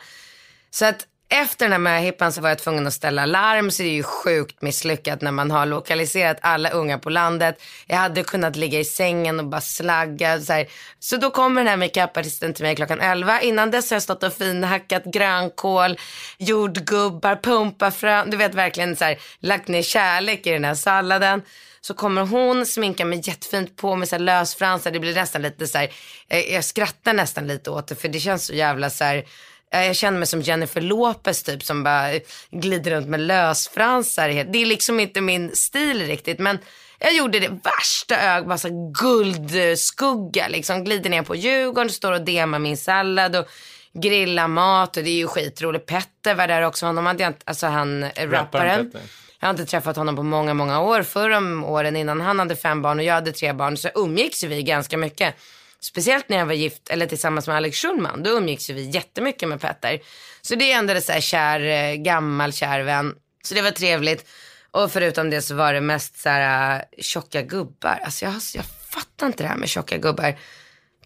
Så 0.71 0.86
att 0.86 1.07
efter 1.29 1.65
den 1.65 1.72
här 1.72 1.79
möhippan 1.79 2.34
så 2.34 2.41
var 2.41 2.50
jag 2.50 2.60
tvungen 2.60 2.88
att 2.88 2.93
ställa 2.93 3.25
larm 3.25 3.72
så 3.72 3.84
det 3.84 3.89
är 3.89 3.93
ju 3.93 4.03
sjukt 4.03 4.62
misslyckat 4.62 5.22
när 5.22 5.31
man 5.31 5.51
har 5.51 5.65
lokaliserat 5.65 6.38
alla 6.41 6.69
unga 6.69 7.00
på 7.00 7.10
landet. 7.10 7.62
Jag 7.88 7.98
hade 7.98 8.24
kunnat 8.24 8.55
ligga 8.55 8.79
i 8.79 8.86
sängen 8.86 9.39
och 9.39 9.46
bara 9.46 9.62
slagga 9.62 10.41
så 10.41 10.53
här. 10.53 10.67
Så 11.00 11.17
då 11.17 11.31
kommer 11.31 11.62
den 11.62 11.67
här 11.67 11.77
makeupartisten 11.77 12.53
till 12.53 12.65
mig 12.65 12.75
klockan 12.75 13.01
11. 13.01 13.41
Innan 13.41 13.72
dess 13.72 13.89
har 13.89 13.96
jag 13.96 14.03
stått 14.03 14.24
och 14.24 14.34
finhackat 14.34 15.05
grönkål, 15.05 15.98
jordgubbar, 16.38 17.36
pumpafrön. 17.36 18.29
Du 18.29 18.38
vet 18.38 18.55
verkligen 18.55 18.96
så 18.96 19.05
här 19.05 19.17
lagt 19.39 19.67
ner 19.67 19.81
kärlek 19.81 20.48
i 20.48 20.51
den 20.51 20.65
här 20.65 20.75
salladen. 20.75 21.41
Så 21.81 21.93
kommer 21.93 22.22
hon 22.22 22.65
sminka 22.65 23.05
mig 23.05 23.22
jättefint 23.24 23.75
på 23.75 23.96
med 23.96 24.10
så 24.10 24.15
här 24.15 24.24
lösfransar. 24.24 24.91
Det 24.91 25.00
blir 25.00 25.15
nästan 25.15 25.41
lite 25.41 25.67
så 25.67 25.77
här, 25.77 25.91
eh, 26.29 26.53
jag 26.53 26.63
skrattar 26.63 27.13
nästan 27.13 27.48
lite 27.48 27.72
åt 27.72 27.88
det 27.88 27.96
för 27.96 28.07
det 28.07 28.19
känns 28.19 28.46
så 28.46 28.53
jävla 28.53 28.89
så 28.89 29.03
här 29.03 29.25
jag 29.71 29.95
känner 29.95 30.19
mig 30.19 30.27
som 30.27 30.41
Jennifer 30.41 30.81
Lopez 30.81 31.43
typ 31.43 31.63
som 31.63 31.83
bara 31.83 32.09
glider 32.51 32.91
runt 32.91 33.07
med 33.07 33.19
lösfransar. 33.19 34.27
Det 34.29 34.62
är 34.62 34.65
liksom 34.65 35.00
inte 35.00 35.21
min 35.21 35.55
stil 35.55 36.07
riktigt 36.07 36.39
men 36.39 36.59
jag 37.00 37.15
gjorde 37.15 37.39
det 37.39 37.50
värsta 37.50 38.21
ög, 38.21 38.59
så 38.59 38.91
guldskugga 39.01 40.47
liksom. 40.47 40.83
Glider 40.83 41.09
ner 41.09 41.21
på 41.21 41.36
Djurgården, 41.36 41.89
står 41.89 42.12
och 42.12 42.21
demar 42.21 42.59
min 42.59 42.77
sallad 42.77 43.36
och 43.36 43.45
grillar 43.93 44.47
mat 44.47 44.97
och 44.97 45.03
det 45.03 45.09
är 45.09 45.17
ju 45.17 45.27
skitroligt. 45.27 45.86
Petter 45.86 46.36
var 46.36 46.47
där 46.47 46.62
också, 46.62 46.86
honom 46.86 47.05
hade 47.05 47.24
jag 47.24 47.29
inte, 47.29 47.43
alltså 47.45 47.67
han 47.67 48.05
rapparen. 48.15 48.91
Jag 49.39 49.47
har 49.47 49.50
inte 49.53 49.65
träffat 49.65 49.95
honom 49.95 50.15
på 50.15 50.24
många, 50.24 50.53
många 50.53 50.81
år. 50.81 51.03
Förra 51.03 51.65
åren 51.65 51.95
innan 51.95 52.21
han 52.21 52.39
hade 52.39 52.55
fem 52.55 52.81
barn 52.81 53.00
och 53.00 53.05
jag 53.05 53.13
hade 53.13 53.31
tre 53.31 53.53
barn 53.53 53.77
så 53.77 53.89
umgicks 53.95 54.43
vi 54.43 54.63
ganska 54.63 54.97
mycket 54.97 55.36
speciellt 55.81 56.29
när 56.29 56.38
jag 56.38 56.46
var 56.46 56.53
gift 56.53 56.89
eller 56.89 57.05
tillsammans 57.05 57.48
med 57.48 57.55
Alex 57.55 57.77
Schulman, 57.77 58.24
då 58.24 58.29
umgicks 58.29 58.69
ju 58.69 58.74
vi 58.74 58.89
jättemycket 58.89 59.50
med 59.50 59.62
Petter. 59.62 60.00
Så 60.41 60.55
det 60.55 60.72
är 60.72 60.77
ändå 60.77 61.01
så 61.01 61.12
här 61.12 61.22
kär, 61.22 61.96
gammal 61.96 62.53
kär 62.53 62.81
vän. 62.81 63.15
Så 63.43 63.55
det 63.55 63.62
var 63.62 63.72
trevligt. 63.72 64.29
Och 64.72 64.91
förutom 64.91 65.29
det 65.29 65.41
så 65.41 65.55
var 65.55 65.74
det 65.74 65.81
mest 65.81 66.19
så 66.19 66.29
här 66.29 66.84
tjocka 66.98 67.41
gubbar. 67.41 68.00
Alltså 68.03 68.25
jag, 68.25 68.34
jag 68.53 68.65
fattar 68.89 69.27
inte 69.27 69.43
det 69.43 69.50
här 69.50 69.57
med 69.57 69.69
tjocka 69.69 69.98
gubbar. 69.98 70.39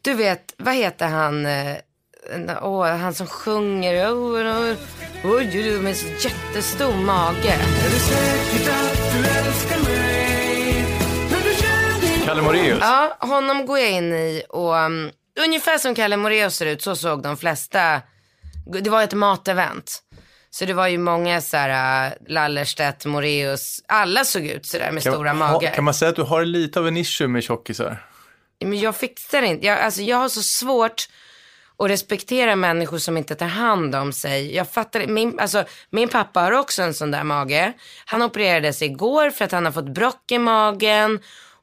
Du 0.01 0.13
vet, 0.13 0.53
vad 0.57 0.75
heter 0.75 1.07
han, 1.07 1.47
Åh, 2.61 2.81
oh, 2.81 2.85
han 2.85 3.13
som 3.13 3.27
sjunger, 3.27 4.05
oh, 4.05 4.13
oh, 4.13 4.75
oh, 5.23 5.41
oh, 5.41 5.81
med 5.81 5.97
så 5.97 6.07
jättestor 6.07 6.93
mage. 6.93 7.57
Kalle 12.31 12.43
Moraeus. 12.43 12.79
Ja, 12.81 13.17
honom 13.19 13.65
går 13.65 13.79
jag 13.79 13.91
in 13.91 14.13
i 14.13 14.43
och 14.49 14.73
um, 14.73 15.11
ungefär 15.45 15.77
som 15.77 15.95
Kalle 15.95 16.17
Moraeus 16.17 16.55
ser 16.55 16.65
ut 16.65 16.81
så 16.81 16.95
såg 16.95 17.23
de 17.23 17.37
flesta. 17.37 18.01
Det 18.83 18.89
var 18.89 19.03
ett 19.03 19.13
matevent. 19.13 19.99
Så 20.49 20.65
det 20.65 20.73
var 20.73 20.87
ju 20.87 20.97
många 20.97 21.41
så 21.41 21.57
här, 21.57 22.07
uh, 22.07 22.13
Lallerstedt, 22.27 23.05
Moreus, 23.05 23.81
alla 23.87 24.25
såg 24.25 24.45
ut 24.45 24.65
så 24.65 24.77
där 24.77 24.91
med 24.91 25.03
Kan, 25.03 25.13
stora 25.13 25.29
ha, 25.29 25.35
magar. 25.35 25.73
kan 25.73 25.83
man 25.83 25.93
säga 25.93 26.09
att 26.09 26.15
du 26.15 26.21
har 26.21 26.45
lite 26.45 26.79
av 26.79 26.87
en 26.87 26.97
issue 26.97 27.27
med 27.27 27.43
tjockisar? 27.43 28.05
Men 28.59 28.79
jag 28.79 28.95
fixar 28.95 29.41
inte, 29.41 29.67
jag, 29.67 29.79
alltså 29.79 30.01
jag 30.01 30.17
har 30.17 30.29
så 30.29 30.41
svårt 30.41 31.07
att 31.77 31.89
respektera 31.89 32.55
människor 32.55 32.97
som 32.97 33.17
inte 33.17 33.35
tar 33.35 33.45
hand 33.45 33.95
om 33.95 34.13
sig. 34.13 34.55
Jag 34.55 34.69
fattar 34.71 35.07
min, 35.07 35.39
alltså, 35.39 35.63
min 35.89 36.09
pappa 36.09 36.39
har 36.41 36.51
också 36.51 36.81
en 36.81 36.93
sån 36.93 37.11
där 37.11 37.23
mage. 37.23 37.73
Han 38.05 38.21
opererades 38.21 38.81
igår 38.81 39.29
för 39.29 39.45
att 39.45 39.51
han 39.51 39.65
har 39.65 39.71
fått 39.71 39.93
brock 39.93 40.31
i 40.31 40.37
magen 40.37 41.19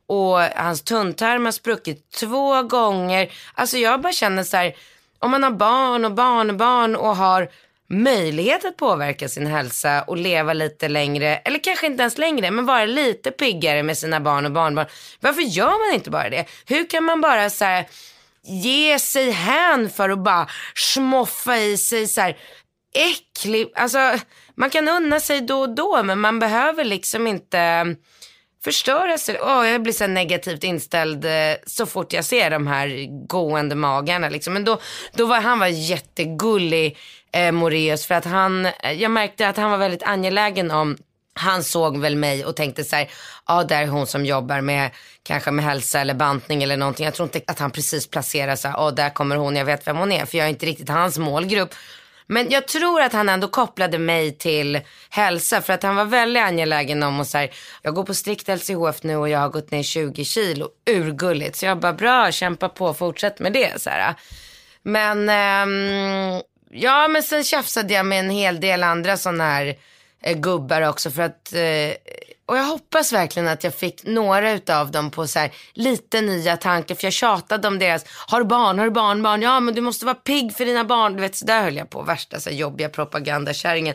och 0.09 0.39
hans 0.41 0.83
tunntarm 0.83 1.45
har 1.45 1.53
spruckit 1.53 2.11
två 2.11 2.63
gånger. 2.63 3.33
Alltså 3.55 3.77
jag 3.77 4.01
bara 4.01 4.13
känner 4.13 4.45
så 4.45 4.57
här, 4.57 4.77
om 5.19 5.31
man 5.31 5.43
har 5.43 5.51
barn 5.51 6.05
och 6.05 6.15
barnbarn 6.15 6.97
och 6.97 7.17
har 7.17 7.49
möjlighet 7.91 8.65
att 8.65 8.77
påverka 8.77 9.29
sin 9.29 9.47
hälsa 9.47 10.03
och 10.03 10.17
leva 10.17 10.53
lite 10.53 10.89
längre, 10.89 11.37
eller 11.37 11.59
kanske 11.59 11.87
inte 11.87 12.03
ens 12.03 12.19
längre, 12.19 12.51
men 12.51 12.67
vara 12.67 12.85
lite 12.85 13.31
piggare 13.31 13.83
med 13.83 13.99
sina 13.99 14.21
barn 14.21 14.47
och 14.47 14.53
barnbarn. 14.53 14.87
Varför 15.21 15.43
gör 15.43 15.87
man 15.87 15.95
inte 15.95 16.11
bara 16.11 16.31
det? 16.31 16.45
Hur 16.67 16.91
kan 16.91 17.05
man 17.05 17.21
bara 17.21 17.51
så 17.51 17.65
här, 17.65 17.87
ge 18.43 18.99
sig 18.99 19.31
hän 19.31 19.91
för 19.91 20.11
att 20.11 20.19
bara 20.19 20.47
smoffa 20.75 21.59
i 21.59 21.77
sig 21.79 22.07
så 22.07 22.21
här 22.21 22.37
äcklig, 22.95 23.73
alltså 23.75 23.99
man 24.55 24.71
kan 24.71 24.89
unna 24.89 25.21
sig 25.21 25.41
då 25.41 25.61
och 25.61 25.75
då 25.75 26.03
men 26.03 26.21
man 26.21 26.39
behöver 26.39 26.85
liksom 26.85 27.27
inte 27.27 27.87
förstöra 28.65 29.19
sig. 29.19 29.39
Oh, 29.39 29.69
jag 29.69 29.83
blir 29.83 29.93
så 29.93 30.07
negativt 30.07 30.65
inställd 30.65 31.25
eh, 31.25 31.31
så 31.67 31.87
fort 31.87 32.13
jag 32.13 32.25
ser 32.25 32.51
de 32.51 32.67
här 32.67 33.07
gående 33.27 33.75
magarna. 33.75 34.29
Liksom. 34.29 34.55
Men 34.55 34.65
då, 34.65 34.81
då 35.13 35.27
var 35.27 35.41
han 35.41 35.59
var 35.59 35.67
jättegullig, 35.67 36.97
eh, 37.33 37.53
Moreus, 37.53 38.07
för 38.07 38.15
att 38.15 38.25
han, 38.25 38.67
eh, 38.67 38.93
jag 38.93 39.11
märkte 39.11 39.49
att 39.49 39.57
han 39.57 39.71
var 39.71 39.79
väldigt 39.79 40.03
angelägen 40.03 40.71
om 40.71 40.97
han 41.35 41.65
såg 41.65 41.99
väl 41.99 42.17
mig 42.17 42.45
och 42.45 42.57
tänkte 42.57 42.85
så 42.85 42.97
här, 42.97 43.11
ja 43.47 43.65
där 43.65 43.83
är 43.83 43.87
hon 43.87 44.07
som 44.07 44.27
jobbar 44.27 44.61
med 44.61 44.91
kanske 45.23 45.51
med 45.51 45.65
hälsa 45.65 46.01
eller 46.01 46.15
bantning 46.15 46.63
eller 46.63 46.77
någonting. 46.77 47.05
Jag 47.05 47.15
tror 47.15 47.27
inte 47.27 47.41
att 47.47 47.59
han 47.59 47.71
precis 47.71 48.07
placerar 48.07 48.57
så 48.57 48.69
här, 48.69 48.75
ja 48.79 48.91
där 48.91 49.11
kommer 49.11 49.37
hon, 49.37 49.57
jag 49.57 49.65
vet 49.65 49.87
vem 49.87 49.97
hon 49.97 50.13
är, 50.13 50.27
för 50.27 50.39
jag 50.39 50.45
är 50.45 50.51
inte 50.51 50.67
riktigt 50.67 50.89
hans 50.89 51.19
målgrupp. 51.19 51.75
Men 52.29 52.51
jag 52.51 52.69
tror 52.69 53.01
att 53.01 53.13
han 53.13 53.29
ändå 53.29 53.49
kopplade 53.49 53.99
mig 53.99 54.33
till 54.33 54.81
hälsa 55.11 55.63
för 55.63 55.73
att 55.73 55.83
han 55.83 55.97
var 55.97 56.05
väldigt 56.05 56.43
angelägen 56.43 57.03
om 57.03 57.21
att 57.21 57.29
säga, 57.29 57.53
jag 57.83 57.95
går 57.95 58.05
på 58.05 58.15
strikt 58.15 58.49
LCHF 58.49 59.03
nu 59.03 59.17
och 59.17 59.29
jag 59.29 59.39
har 59.39 59.49
gått 59.49 59.71
ner 59.71 59.83
20 59.83 60.25
kilo, 60.25 60.69
urgulligt. 60.91 61.57
Så 61.57 61.67
jag 61.67 61.79
bara, 61.79 61.93
bra, 61.93 62.33
kämpa 62.33 62.69
på, 62.69 62.95
fortsätt 62.95 63.39
med 63.39 63.53
det. 63.53 63.83
Så 63.83 63.91
här. 63.91 64.15
Men, 64.83 65.29
ehm, 65.29 66.43
ja 66.71 67.09
men 67.09 67.23
sen 67.23 67.45
tjafsade 67.45 67.95
jag 67.95 68.07
med 68.07 68.19
en 68.19 68.31
hel 68.31 68.61
del 68.61 68.83
andra 68.83 69.17
sådana 69.17 69.45
här 69.45 69.77
eh, 70.23 70.39
gubbar 70.39 70.83
också 70.83 71.11
för 71.11 71.23
att 71.23 71.53
eh, 71.53 71.93
och 72.49 72.57
jag 72.57 72.65
hoppas 72.65 73.13
verkligen 73.13 73.49
att 73.49 73.65
jag 73.65 73.75
fick 73.75 74.05
några 74.05 74.53
utav 74.53 74.91
dem 74.91 75.11
på 75.11 75.27
så 75.27 75.39
här, 75.39 75.53
lite 75.73 76.21
nya 76.21 76.57
tankar. 76.57 76.95
För 76.95 77.05
jag 77.05 77.13
tjatade 77.13 77.69
om 77.69 77.79
deras, 77.79 78.05
har 78.27 78.41
du 78.41 78.47
barn, 78.47 78.79
har 78.79 78.85
du 78.85 78.91
barn, 78.91 79.23
barn? 79.23 79.43
Ja 79.43 79.61
men 79.61 79.75
du 79.75 79.81
måste 79.81 80.05
vara 80.05 80.15
pigg 80.15 80.57
för 80.57 80.65
dina 80.65 80.85
barn. 80.85 81.15
Du 81.15 81.21
vet 81.21 81.37
så 81.37 81.45
där 81.45 81.63
höll 81.63 81.77
jag 81.77 81.91
på, 81.91 82.03
värsta 82.03 82.41
så 82.41 82.51
här, 82.51 82.57
jobbiga 82.57 82.89
propagandakärringen. 82.89 83.95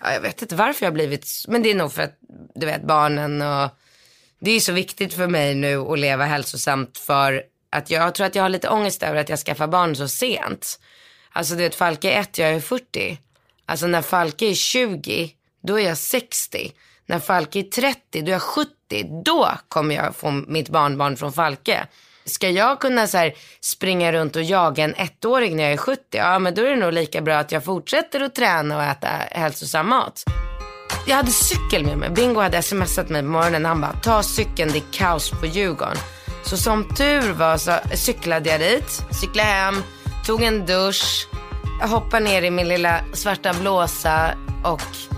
Ja, 0.00 0.12
jag 0.12 0.20
vet 0.20 0.42
inte 0.42 0.54
varför 0.54 0.84
jag 0.84 0.90
har 0.90 0.94
blivit, 0.94 1.28
men 1.48 1.62
det 1.62 1.70
är 1.70 1.74
nog 1.74 1.92
för 1.92 2.02
att 2.02 2.18
du 2.54 2.66
vet 2.66 2.82
barnen 2.82 3.42
och 3.42 3.70
det 4.40 4.50
är 4.50 4.60
så 4.60 4.72
viktigt 4.72 5.14
för 5.14 5.26
mig 5.26 5.54
nu 5.54 5.76
att 5.76 5.98
leva 5.98 6.24
hälsosamt 6.24 6.98
för 6.98 7.42
att 7.70 7.90
jag 7.90 8.14
tror 8.14 8.26
att 8.26 8.34
jag 8.34 8.42
har 8.42 8.48
lite 8.48 8.68
ångest 8.68 9.02
över 9.02 9.20
att 9.20 9.28
jag 9.28 9.38
skaffar 9.38 9.66
barn 9.66 9.96
så 9.96 10.08
sent. 10.08 10.80
Alltså 11.32 11.54
du 11.54 11.62
vet 11.62 11.74
Falke 11.74 12.10
är 12.10 12.20
ett, 12.20 12.38
jag 12.38 12.50
är 12.50 12.60
40. 12.60 13.18
Alltså 13.66 13.86
när 13.86 14.02
Falke 14.02 14.46
är 14.46 14.54
20, 14.54 15.30
då 15.62 15.80
är 15.80 15.84
jag 15.84 15.98
60. 15.98 16.72
När 17.08 17.18
Falke 17.18 17.58
är 17.58 17.62
30, 17.62 18.22
då 18.22 18.28
är 18.28 18.32
jag 18.32 18.42
70. 18.42 18.70
Då 19.24 19.50
kommer 19.68 19.94
jag 19.94 20.16
få 20.16 20.30
mitt 20.30 20.68
barnbarn 20.68 21.16
från 21.16 21.32
Falke. 21.32 21.86
Ska 22.24 22.50
jag 22.50 22.80
kunna 22.80 23.06
så 23.06 23.18
här, 23.18 23.34
springa 23.60 24.12
runt 24.12 24.36
och 24.36 24.42
jaga 24.42 24.84
en 24.84 24.94
ettåring 24.94 25.56
när 25.56 25.64
jag 25.64 25.72
är 25.72 25.76
70? 25.76 26.00
Ja, 26.10 26.38
men 26.38 26.54
då 26.54 26.62
är 26.62 26.70
det 26.70 26.76
nog 26.76 26.92
lika 26.92 27.20
bra 27.20 27.36
att 27.36 27.52
jag 27.52 27.64
fortsätter 27.64 28.20
att 28.20 28.34
träna 28.34 28.76
och 28.76 28.82
äta 28.82 29.08
hälsosam 29.30 29.88
mat. 29.88 30.24
Jag 31.06 31.16
hade 31.16 31.30
cykel 31.30 31.86
med 31.86 31.98
mig. 31.98 32.10
Bingo 32.10 32.40
hade 32.40 32.62
smsat 32.62 33.08
mig 33.08 33.22
på 33.22 33.28
morgonen. 33.28 33.64
Han 33.64 33.80
bara, 33.80 33.92
ta 33.92 34.22
cykeln, 34.22 34.72
det 34.72 34.78
är 34.78 34.92
kaos 34.92 35.30
på 35.30 35.46
Djurgården. 35.46 35.96
Så 36.44 36.56
som 36.56 36.94
tur 36.96 37.32
var 37.32 37.56
så 37.56 37.72
cyklade 37.94 38.50
jag 38.50 38.60
dit, 38.60 39.02
cyklade 39.20 39.48
hem, 39.48 39.82
tog 40.26 40.42
en 40.42 40.66
dusch, 40.66 41.28
jag 41.80 41.88
hoppade 41.88 42.24
ner 42.24 42.42
i 42.42 42.50
min 42.50 42.68
lilla 42.68 43.00
svarta 43.12 43.54
blåsa 43.54 44.34
och 44.64 45.17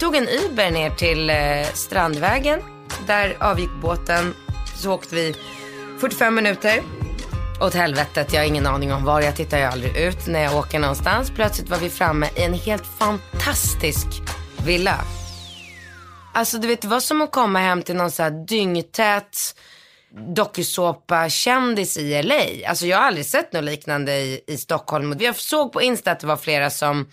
tog 0.00 0.16
en 0.16 0.28
Uber 0.28 0.70
ner 0.70 0.90
till 0.90 1.30
eh, 1.30 1.36
Strandvägen. 1.74 2.60
Där 3.06 3.36
avgick 3.40 3.70
båten. 3.82 4.34
Så 4.76 4.92
åkte 4.92 5.14
vi 5.14 5.34
45 6.00 6.34
minuter. 6.34 6.82
Åt 7.60 7.74
helvetet, 7.74 8.32
jag 8.32 8.40
har 8.40 8.46
ingen 8.46 8.66
aning 8.66 8.92
om 8.92 9.04
var. 9.04 9.20
Jag 9.20 9.36
tittar 9.36 9.58
ju 9.58 9.64
aldrig 9.64 9.96
ut 9.96 10.26
när 10.26 10.42
jag 10.42 10.56
åker 10.56 10.78
någonstans. 10.78 11.30
Plötsligt 11.30 11.70
var 11.70 11.78
vi 11.78 11.90
framme 11.90 12.28
i 12.36 12.42
en 12.42 12.54
helt 12.54 12.86
fantastisk 12.98 14.06
villa. 14.64 15.00
Alltså 16.34 16.58
du 16.58 16.68
vet, 16.68 16.82
det 16.82 16.88
var 16.88 17.00
som 17.00 17.22
att 17.22 17.32
komma 17.32 17.58
hem 17.58 17.82
till 17.82 17.96
någon 17.96 18.10
så 18.10 18.22
här 18.22 18.46
dyngtät 18.46 19.56
dokusåpa-kändis 20.36 21.96
i 21.96 22.22
LA. 22.22 22.68
Alltså 22.68 22.86
jag 22.86 22.98
har 22.98 23.04
aldrig 23.04 23.26
sett 23.26 23.52
något 23.52 23.64
liknande 23.64 24.12
i, 24.12 24.40
i 24.46 24.56
Stockholm. 24.56 25.16
Jag 25.20 25.36
såg 25.36 25.72
på 25.72 25.82
Insta 25.82 26.12
att 26.12 26.20
det 26.20 26.26
var 26.26 26.36
flera 26.36 26.70
som 26.70 27.06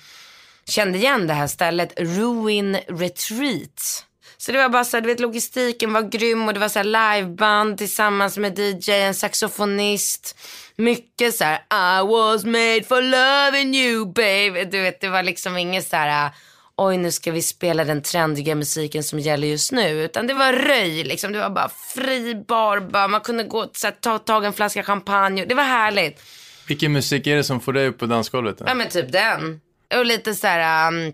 kände 0.67 0.97
igen 0.97 1.27
det 1.27 1.33
här 1.33 1.47
stället, 1.47 1.93
Ruin 1.99 2.77
Retreat. 2.87 4.03
Så 4.37 4.51
det 4.51 4.57
var 4.57 4.69
bara 4.69 4.83
så 4.83 4.97
här, 4.97 5.01
du 5.01 5.07
vet 5.07 5.19
logistiken 5.19 5.93
var 5.93 6.01
grym 6.01 6.47
och 6.47 6.53
det 6.53 6.59
var 6.59 6.69
så 6.69 6.83
liveband 6.83 7.77
tillsammans 7.77 8.37
med 8.37 8.59
DJ, 8.59 8.91
en 8.91 9.13
saxofonist. 9.13 10.39
Mycket 10.75 11.35
så 11.35 11.43
här, 11.43 11.55
I 11.55 12.07
was 12.07 12.45
made 12.45 12.83
for 12.83 13.01
loving 13.01 13.75
you 13.75 14.05
baby. 14.13 14.63
Du 14.63 14.81
vet 14.81 15.01
det 15.01 15.09
var 15.09 15.23
liksom 15.23 15.57
inget 15.57 15.87
så 15.87 15.95
här, 15.95 16.31
oj 16.75 16.97
nu 16.97 17.11
ska 17.11 17.31
vi 17.31 17.41
spela 17.41 17.83
den 17.83 18.01
trendiga 18.01 18.55
musiken 18.55 19.03
som 19.03 19.19
gäller 19.19 19.47
just 19.47 19.71
nu. 19.71 20.03
Utan 20.03 20.27
det 20.27 20.33
var 20.33 20.53
röj 20.53 21.03
liksom, 21.03 21.31
det 21.31 21.39
var 21.39 21.49
bara 21.49 21.69
fri 21.95 22.43
bar, 22.47 22.79
bara. 22.79 23.07
man 23.07 23.21
kunde 23.21 23.43
gå 23.43 23.59
och 23.59 23.71
ta 24.01 24.19
tag 24.19 24.45
en 24.45 24.53
flaska 24.53 24.83
champagne. 24.83 25.45
Det 25.45 25.55
var 25.55 25.63
härligt. 25.63 26.21
Vilken 26.67 26.93
musik 26.93 27.27
är 27.27 27.35
det 27.35 27.43
som 27.43 27.59
får 27.59 27.73
dig 27.73 27.87
upp 27.87 27.97
på 27.97 28.05
dansgolvet? 28.05 28.57
Ja 28.65 28.73
men 28.73 28.89
typ 28.89 29.11
den. 29.11 29.61
Och 29.95 30.05
lite 30.05 30.35
så 30.35 30.47
här, 30.47 30.87
um, 30.87 31.05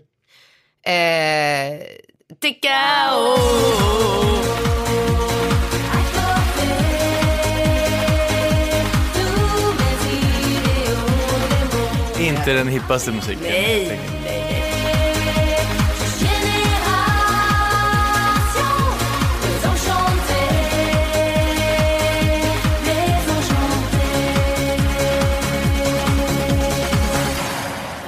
eh, 0.86 1.80
ticka 2.40 2.78
oh. 3.12 4.04
Inte 12.20 12.52
den 12.52 12.68
hippaste 12.68 13.12
musiken. 13.12 13.42
Nej, 13.42 13.86
nej, 13.88 14.33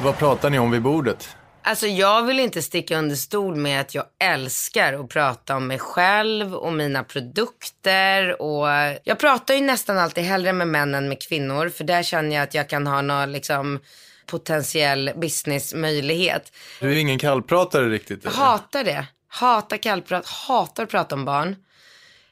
Vad 0.06 0.18
pratar 0.18 0.50
ni 0.50 0.58
om 0.58 0.70
vid 0.70 0.82
bordet? 0.82 1.36
Alltså 1.62 1.86
jag 1.86 2.22
vill 2.22 2.40
inte 2.40 2.62
sticka 2.62 2.98
under 2.98 3.16
stol 3.16 3.56
med 3.56 3.80
att 3.80 3.94
jag 3.94 4.04
älskar 4.24 4.92
att 4.92 5.08
prata 5.08 5.56
om 5.56 5.66
mig 5.66 5.78
själv 5.78 6.54
och 6.54 6.72
mina 6.72 7.04
produkter. 7.04 8.42
Och 8.42 8.68
jag 9.04 9.18
pratar 9.18 9.54
ju 9.54 9.60
nästan 9.60 9.98
alltid 9.98 10.24
hellre 10.24 10.52
med 10.52 10.68
män 10.68 10.94
än 10.94 11.08
med 11.08 11.22
kvinnor. 11.22 11.68
För 11.68 11.84
där 11.84 12.02
känner 12.02 12.36
jag 12.36 12.42
att 12.42 12.54
jag 12.54 12.68
kan 12.68 12.86
ha 12.86 13.02
någon 13.02 13.32
liksom 13.32 13.80
potentiell 14.26 15.10
businessmöjlighet. 15.16 16.52
Du 16.80 16.92
är 16.92 16.96
ingen 16.96 17.18
kallpratare 17.18 17.88
riktigt? 17.88 18.24
Eller? 18.24 18.36
Hatar 18.36 18.84
det. 18.84 19.06
Hatar 19.28 19.76
kallprat. 19.76 20.26
Hatar 20.26 20.82
att 20.82 20.90
prata 20.90 21.14
om 21.14 21.24
barn. 21.24 21.56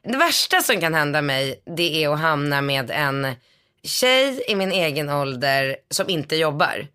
Det 0.04 0.16
värsta 0.16 0.60
som 0.60 0.80
kan 0.80 0.94
hända 0.94 1.22
mig 1.22 1.62
det 1.76 2.04
är 2.04 2.08
att 2.08 2.20
hamna 2.20 2.60
med 2.60 2.90
en 2.90 3.34
tjej 3.82 4.44
i 4.48 4.54
min 4.54 4.72
egen 4.72 5.10
ålder 5.10 5.76
som 5.90 6.08
inte 6.08 6.36
jobbar. 6.36 6.93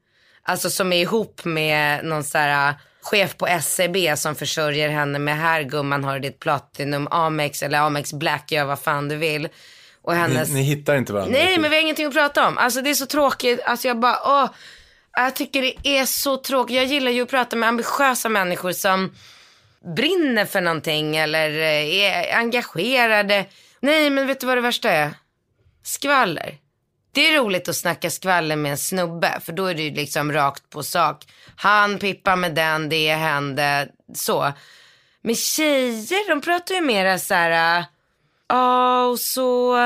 Alltså 0.50 0.70
som 0.70 0.94
är 0.94 1.02
ihop 1.02 1.46
med 1.46 2.06
någon 2.06 2.24
så 2.24 2.38
här 2.38 2.74
chef 3.02 3.38
på 3.38 3.48
SCB 3.48 4.18
som 4.18 4.36
försörjer 4.36 4.90
henne 4.90 5.20
med 5.20 5.38
här 5.38 5.62
gumman 5.62 6.04
har 6.04 6.20
ditt 6.20 6.40
Platinum 6.40 7.08
Amex 7.12 7.64
eller 7.64 7.80
Amex 7.80 8.14
Black, 8.14 8.52
gör 8.52 8.66
vad 8.66 8.80
fan 8.80 9.10
du 9.10 9.16
vill. 9.16 9.48
Och 10.02 10.14
hennes... 10.14 10.50
Ni, 10.50 10.54
ni 10.54 10.62
hittar 10.62 10.96
inte 10.96 11.14
varandra? 11.14 11.38
Nej, 11.38 11.60
men 11.60 11.70
vi 11.70 11.76
har 11.76 11.84
ingenting 11.84 12.06
att 12.06 12.14
prata 12.14 12.48
om. 12.48 12.58
Alltså 12.58 12.82
det 12.82 12.90
är 12.90 12.94
så 12.94 13.06
tråkigt. 13.06 13.60
Alltså 13.66 13.88
jag 13.88 14.00
bara, 14.00 14.20
åh. 14.26 14.50
Jag 15.12 15.36
tycker 15.36 15.62
det 15.62 15.98
är 15.98 16.06
så 16.06 16.38
tråkigt. 16.38 16.76
Jag 16.76 16.86
gillar 16.86 17.12
ju 17.12 17.22
att 17.22 17.30
prata 17.30 17.56
med 17.56 17.70
ambitiösa 17.70 18.30
människor 18.30 18.72
som 18.72 19.16
brinner 19.96 20.46
för 20.46 20.62
någonting 20.62 21.16
eller 21.16 21.50
eh, 21.50 21.96
är 21.96 22.38
engagerade. 22.38 23.46
Nej, 23.80 24.10
men 24.10 24.28
vet 24.28 24.40
du 24.40 24.48
vad 24.48 24.58
det 24.58 24.62
värsta 24.62 24.92
är? 24.92 25.14
Skvaller. 25.84 26.58
Det 27.20 27.28
är 27.28 27.40
roligt 27.40 27.70
att 27.70 27.76
snacka 27.76 28.10
skvaller 28.10 28.56
med 28.56 28.72
en 28.72 28.78
snubbe 28.78 29.40
för 29.44 29.54
då 29.54 29.66
är 29.66 29.76
det 29.76 29.84
ju 29.84 29.92
liksom 29.92 30.32
rakt 30.32 30.70
på 30.70 30.84
sak. 30.84 31.26
Han 31.56 32.00
pippar 32.00 32.36
med 32.36 32.56
den, 32.56 32.90
det 32.90 33.14
hände, 33.14 33.88
så. 34.14 34.54
Men 35.22 35.36
tjejer, 35.36 36.30
de 36.30 36.42
pratar 36.42 36.76
ju 36.76 36.82
mera 36.82 37.20
så 37.20 37.34
här, 37.34 37.80
äh, 37.80 37.86
ja 38.48 39.06
och 39.06 39.20
så, 39.20 39.78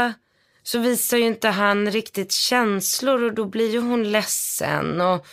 så 0.64 0.80
visar 0.80 1.18
ju 1.18 1.26
inte 1.26 1.50
han 1.50 1.92
riktigt 1.92 2.32
känslor 2.32 3.24
och 3.24 3.34
då 3.34 3.46
blir 3.46 3.72
ju 3.72 3.80
hon 3.80 4.12
ledsen 4.12 5.02
och 5.02 5.28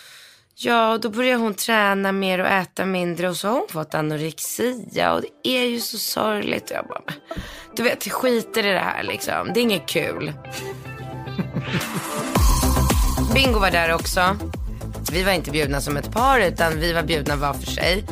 ja, 0.54 0.98
då 1.02 1.08
börjar 1.08 1.36
hon 1.36 1.54
träna 1.54 2.12
mer 2.12 2.38
och 2.38 2.48
äta 2.48 2.84
mindre 2.84 3.28
och 3.28 3.36
så 3.36 3.48
har 3.48 3.54
hon 3.54 3.68
fått 3.68 3.94
anorexia 3.94 5.12
och 5.12 5.22
det 5.22 5.50
är 5.50 5.64
ju 5.64 5.80
så 5.80 5.98
sorgligt. 5.98 6.70
Och 6.70 6.76
jag 6.76 6.86
bara, 6.86 7.02
du 7.76 7.82
vet, 7.82 8.12
skiter 8.12 8.66
i 8.66 8.72
det 8.72 8.78
här 8.78 9.02
liksom. 9.02 9.50
Det 9.54 9.60
är 9.60 9.62
inget 9.62 9.88
kul. 9.88 10.32
Bingo 13.34 13.58
var 13.58 13.70
där 13.70 13.94
också. 13.94 14.36
Vi 15.12 15.22
var 15.22 15.32
inte 15.32 15.50
bjudna 15.50 15.80
som 15.80 15.96
ett 15.96 16.12
par 16.12 16.40
utan 16.40 16.80
vi 16.80 16.92
var 16.92 17.02
bjudna 17.02 17.36
var 17.36 17.52
för 17.52 17.66
sig. 17.66 18.04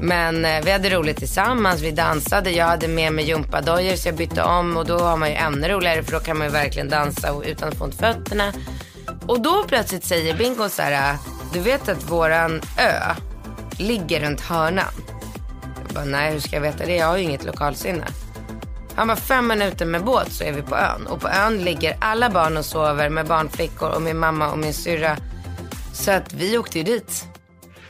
Men 0.00 0.44
eh, 0.44 0.64
vi 0.64 0.70
hade 0.70 0.90
roligt 0.90 1.16
tillsammans, 1.16 1.82
vi 1.82 1.90
dansade, 1.90 2.50
jag 2.50 2.66
hade 2.66 2.88
med 2.88 3.12
mig 3.12 3.24
gympadojor 3.24 3.96
så 3.96 4.08
jag 4.08 4.16
bytte 4.16 4.42
om 4.42 4.76
och 4.76 4.86
då 4.86 4.98
har 4.98 5.16
man 5.16 5.28
ju 5.28 5.34
ännu 5.34 5.68
roligare 5.68 6.02
för 6.02 6.12
då 6.12 6.20
kan 6.20 6.38
man 6.38 6.46
ju 6.46 6.52
verkligen 6.52 6.88
dansa 6.88 7.32
och, 7.32 7.42
utan 7.46 7.68
att 7.68 7.74
få 7.74 7.84
ont 7.84 7.94
i 7.94 7.98
fötterna. 7.98 8.52
Och 9.26 9.40
då 9.40 9.64
plötsligt 9.68 10.04
säger 10.04 10.34
Bingo 10.34 10.68
så 10.68 10.82
här, 10.82 11.12
ah, 11.12 11.18
du 11.52 11.60
vet 11.60 11.88
att 11.88 12.10
våran 12.10 12.60
ö 12.78 13.14
ligger 13.78 14.20
runt 14.20 14.40
hörnan. 14.40 14.92
Jag 15.86 15.94
bara, 15.94 16.04
nej 16.04 16.32
hur 16.32 16.40
ska 16.40 16.56
jag 16.56 16.62
veta 16.62 16.86
det? 16.86 16.96
Jag 16.96 17.06
har 17.06 17.16
ju 17.16 17.22
inget 17.22 17.44
lokalsinne. 17.44 18.04
Bara, 19.06 19.16
fem 19.16 19.46
minuter 19.46 19.86
med 19.86 20.04
båt 20.04 20.32
så 20.32 20.44
är 20.44 20.52
vi 20.52 20.62
på 20.62 20.76
ön. 20.76 21.06
Och 21.06 21.20
på 21.20 21.28
ön 21.28 21.58
ligger 21.58 21.96
alla 22.00 22.30
barn 22.30 22.56
och 22.56 22.64
sover 22.64 23.08
med 23.08 23.26
barnflickor 23.26 23.90
och 23.90 24.02
min 24.02 24.18
mamma 24.18 24.50
och 24.50 24.58
min 24.58 24.74
syrra. 24.74 25.16
Så 25.92 26.10
att 26.10 26.32
vi 26.32 26.58
åkte 26.58 26.78
ju 26.78 26.84
dit. 26.84 27.24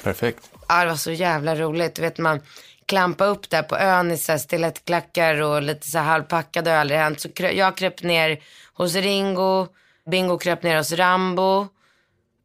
Perfekt. 0.03 0.51
Ja, 0.69 0.81
det 0.81 0.89
var 0.89 0.97
så 0.97 1.11
jävla 1.11 1.55
roligt. 1.57 1.95
Du 1.95 2.03
vet 2.03 2.19
man 2.19 2.41
klampa 2.87 3.25
upp 3.25 3.51
där 3.51 3.63
på 3.63 3.77
ön 3.77 4.11
i 4.11 4.17
så 4.19 4.39
stilettklackar 4.39 5.43
och 5.43 5.63
lite 5.63 5.87
så 5.91 5.99
här 5.99 6.05
halvpackad. 6.05 6.65
Det 6.65 6.71
har 6.71 6.79
aldrig 6.79 7.01
hänt. 7.01 7.21
Så 7.21 7.29
jag 7.37 7.77
kröp 7.77 8.03
ner 8.03 8.39
hos 8.75 8.95
Ringo. 8.95 9.67
Bingo 10.11 10.39
kröp 10.39 10.63
ner 10.63 10.77
hos 10.77 10.93
Rambo. 10.93 11.61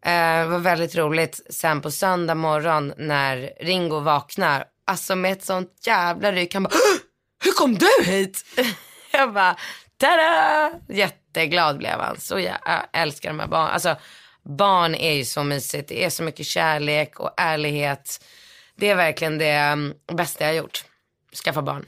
Eh, 0.06 0.40
det 0.40 0.46
var 0.46 0.60
väldigt 0.60 0.96
roligt 0.96 1.42
sen 1.50 1.82
på 1.82 1.92
söndag 1.92 2.36
morgon 2.36 2.94
när 2.98 3.50
Ringo 3.62 4.00
vaknar. 4.00 4.66
Alltså 4.88 5.16
med 5.16 5.32
ett 5.32 5.46
sånt 5.46 5.72
jävla 5.86 6.32
ryck. 6.32 6.54
Han 6.54 6.64
bara, 6.64 6.74
"Åh! 6.74 7.03
Hur 7.44 7.52
kom 7.52 7.78
du 7.78 8.04
hit? 8.06 8.46
jag 9.12 9.34
bara, 9.34 9.56
tada! 9.98 10.72
Jätteglad 10.90 11.78
blev 11.78 12.00
han. 12.00 12.20
Så 12.20 12.40
jag, 12.40 12.58
älskar 12.94 13.30
de 13.30 13.40
här 13.40 13.48
barnen. 13.48 13.74
Alltså 13.74 13.96
barn 14.44 14.96
är 14.96 15.14
ju 15.14 15.26
så 15.26 15.44
mysigt. 15.44 15.90
Det 15.90 16.06
är 16.06 16.10
så 16.10 16.24
mycket 16.24 16.46
kärlek 16.46 17.20
och 17.20 17.34
ärlighet. 17.38 18.24
Det 18.76 18.90
är 18.90 18.96
verkligen 18.96 19.38
det 19.38 19.50
mm, 19.50 19.94
bästa 20.14 20.44
jag 20.44 20.52
har 20.52 20.58
gjort. 20.58 20.84
Skaffa 21.44 21.62
barn. 21.62 21.86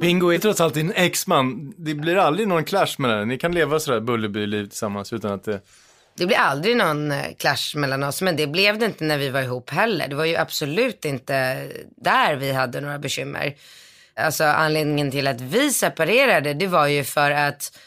Bingo 0.00 0.32
är 0.32 0.38
trots 0.38 0.60
allt 0.60 0.74
din 0.74 0.92
exman. 0.92 1.74
Det 1.76 1.94
blir 1.94 2.16
aldrig 2.16 2.48
någon 2.48 2.64
clash 2.64 2.94
med 2.98 3.10
det. 3.10 3.24
Ni 3.24 3.38
kan 3.38 3.52
leva 3.52 3.80
sådär 3.80 4.00
Bullerby-liv 4.00 4.66
tillsammans 4.66 5.12
utan 5.12 5.32
att 5.32 5.44
det... 5.44 5.60
Det 6.14 6.26
blir 6.26 6.36
aldrig 6.36 6.76
någon 6.76 7.12
eh, 7.12 7.24
clash 7.38 7.76
mellan 7.76 8.02
oss, 8.02 8.22
men 8.22 8.36
det 8.36 8.46
blev 8.46 8.78
det 8.78 8.86
inte 8.86 9.04
när 9.04 9.18
vi 9.18 9.30
var 9.30 9.42
ihop 9.42 9.70
heller. 9.70 10.08
Det 10.08 10.14
var 10.14 10.24
ju 10.24 10.36
absolut 10.36 11.04
inte 11.04 11.66
där 11.96 12.36
vi 12.36 12.52
hade 12.52 12.80
några 12.80 12.98
bekymmer. 12.98 13.54
Alltså 14.16 14.44
anledningen 14.44 15.10
till 15.10 15.26
att 15.26 15.40
vi 15.40 15.72
separerade, 15.72 16.54
det 16.54 16.66
var 16.66 16.86
ju 16.86 17.04
för 17.04 17.30
att 17.30 17.78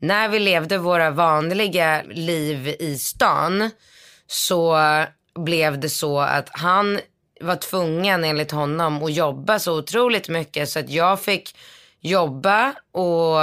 när 0.00 0.28
vi 0.28 0.38
levde 0.38 0.78
våra 0.78 1.10
vanliga 1.10 2.02
liv 2.02 2.76
i 2.78 2.98
stan 2.98 3.70
så 4.26 4.78
blev 5.34 5.80
det 5.80 5.88
så 5.88 6.20
att 6.20 6.48
han 6.52 7.00
var 7.40 7.56
tvungen 7.56 8.24
enligt 8.24 8.50
honom 8.50 9.02
att 9.02 9.12
jobba 9.12 9.58
så 9.58 9.78
otroligt 9.78 10.28
mycket 10.28 10.68
så 10.68 10.78
att 10.78 10.90
jag 10.90 11.20
fick 11.20 11.54
jobba 12.00 12.74
och 12.92 13.38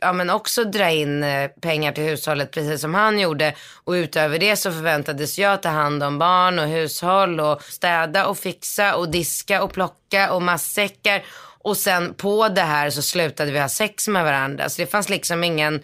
ja, 0.00 0.12
men 0.14 0.30
också 0.30 0.64
dra 0.64 0.90
in 0.90 1.22
eh, 1.22 1.48
pengar 1.48 1.92
till 1.92 2.04
hushållet 2.04 2.50
precis 2.50 2.80
som 2.80 2.94
han 2.94 3.18
gjorde. 3.18 3.54
Och 3.84 3.92
utöver 3.92 4.38
det 4.38 4.56
så 4.56 4.72
förväntades 4.72 5.38
jag 5.38 5.62
ta 5.62 5.68
hand 5.68 6.02
om 6.02 6.18
barn 6.18 6.58
och 6.58 6.68
hushåll 6.68 7.40
och 7.40 7.62
städa 7.62 8.26
och 8.26 8.38
fixa 8.38 8.96
och 8.96 9.10
diska 9.10 9.62
och 9.62 9.72
plocka 9.72 10.32
och 10.32 10.42
matsäckar. 10.42 11.22
Och 11.64 11.76
sen 11.76 12.14
på 12.14 12.48
det 12.48 12.60
här 12.60 12.90
så 12.90 13.02
slutade 13.02 13.52
vi 13.52 13.58
ha 13.58 13.68
sex 13.68 14.08
med 14.08 14.24
varandra. 14.24 14.68
Så 14.68 14.82
det 14.82 14.86
fanns 14.86 15.08
liksom 15.08 15.44
ingen 15.44 15.82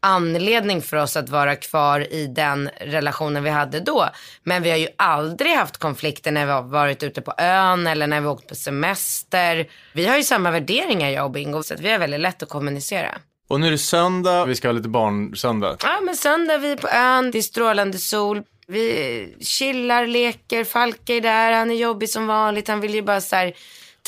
anledning 0.00 0.82
för 0.82 0.96
oss 0.96 1.16
att 1.16 1.28
vara 1.28 1.56
kvar 1.56 2.12
i 2.12 2.26
den 2.26 2.70
relationen 2.80 3.42
vi 3.42 3.50
hade 3.50 3.80
då. 3.80 4.08
Men 4.42 4.62
vi 4.62 4.70
har 4.70 4.76
ju 4.76 4.88
aldrig 4.96 5.54
haft 5.56 5.76
konflikter 5.76 6.30
när 6.30 6.46
vi 6.46 6.52
har 6.52 6.62
varit 6.62 7.02
ute 7.02 7.20
på 7.20 7.34
ön 7.38 7.86
eller 7.86 8.06
när 8.06 8.20
vi 8.20 8.26
har 8.26 8.34
åkt 8.34 8.48
på 8.48 8.54
semester. 8.54 9.68
Vi 9.92 10.06
har 10.06 10.16
ju 10.16 10.22
samma 10.22 10.50
värderingar 10.50 11.10
jag 11.10 11.24
och 11.24 11.30
Bingo 11.30 11.62
så 11.62 11.74
att 11.74 11.80
vi 11.80 11.92
har 11.92 11.98
väldigt 11.98 12.20
lätt 12.20 12.42
att 12.42 12.48
kommunicera. 12.48 13.18
Och 13.48 13.60
nu 13.60 13.66
är 13.66 13.70
det 13.70 13.78
söndag, 13.78 14.44
vi 14.44 14.54
ska 14.54 14.68
ha 14.68 14.72
lite 14.72 14.88
barnsöndag. 14.88 15.76
Ja 15.82 16.00
men 16.02 16.16
söndag 16.16 16.58
vi 16.58 16.72
är 16.72 16.76
på 16.76 16.88
ön, 16.88 17.30
det 17.30 17.38
är 17.38 17.42
strålande 17.42 17.98
sol. 17.98 18.42
Vi 18.66 19.36
chillar, 19.40 20.06
leker, 20.06 20.64
Falke 20.64 21.14
är 21.14 21.20
där, 21.20 21.52
han 21.52 21.70
är 21.70 21.74
jobbig 21.74 22.10
som 22.10 22.26
vanligt. 22.26 22.68
Han 22.68 22.80
vill 22.80 22.94
ju 22.94 23.02
bara 23.02 23.20
så 23.20 23.36
här, 23.36 23.52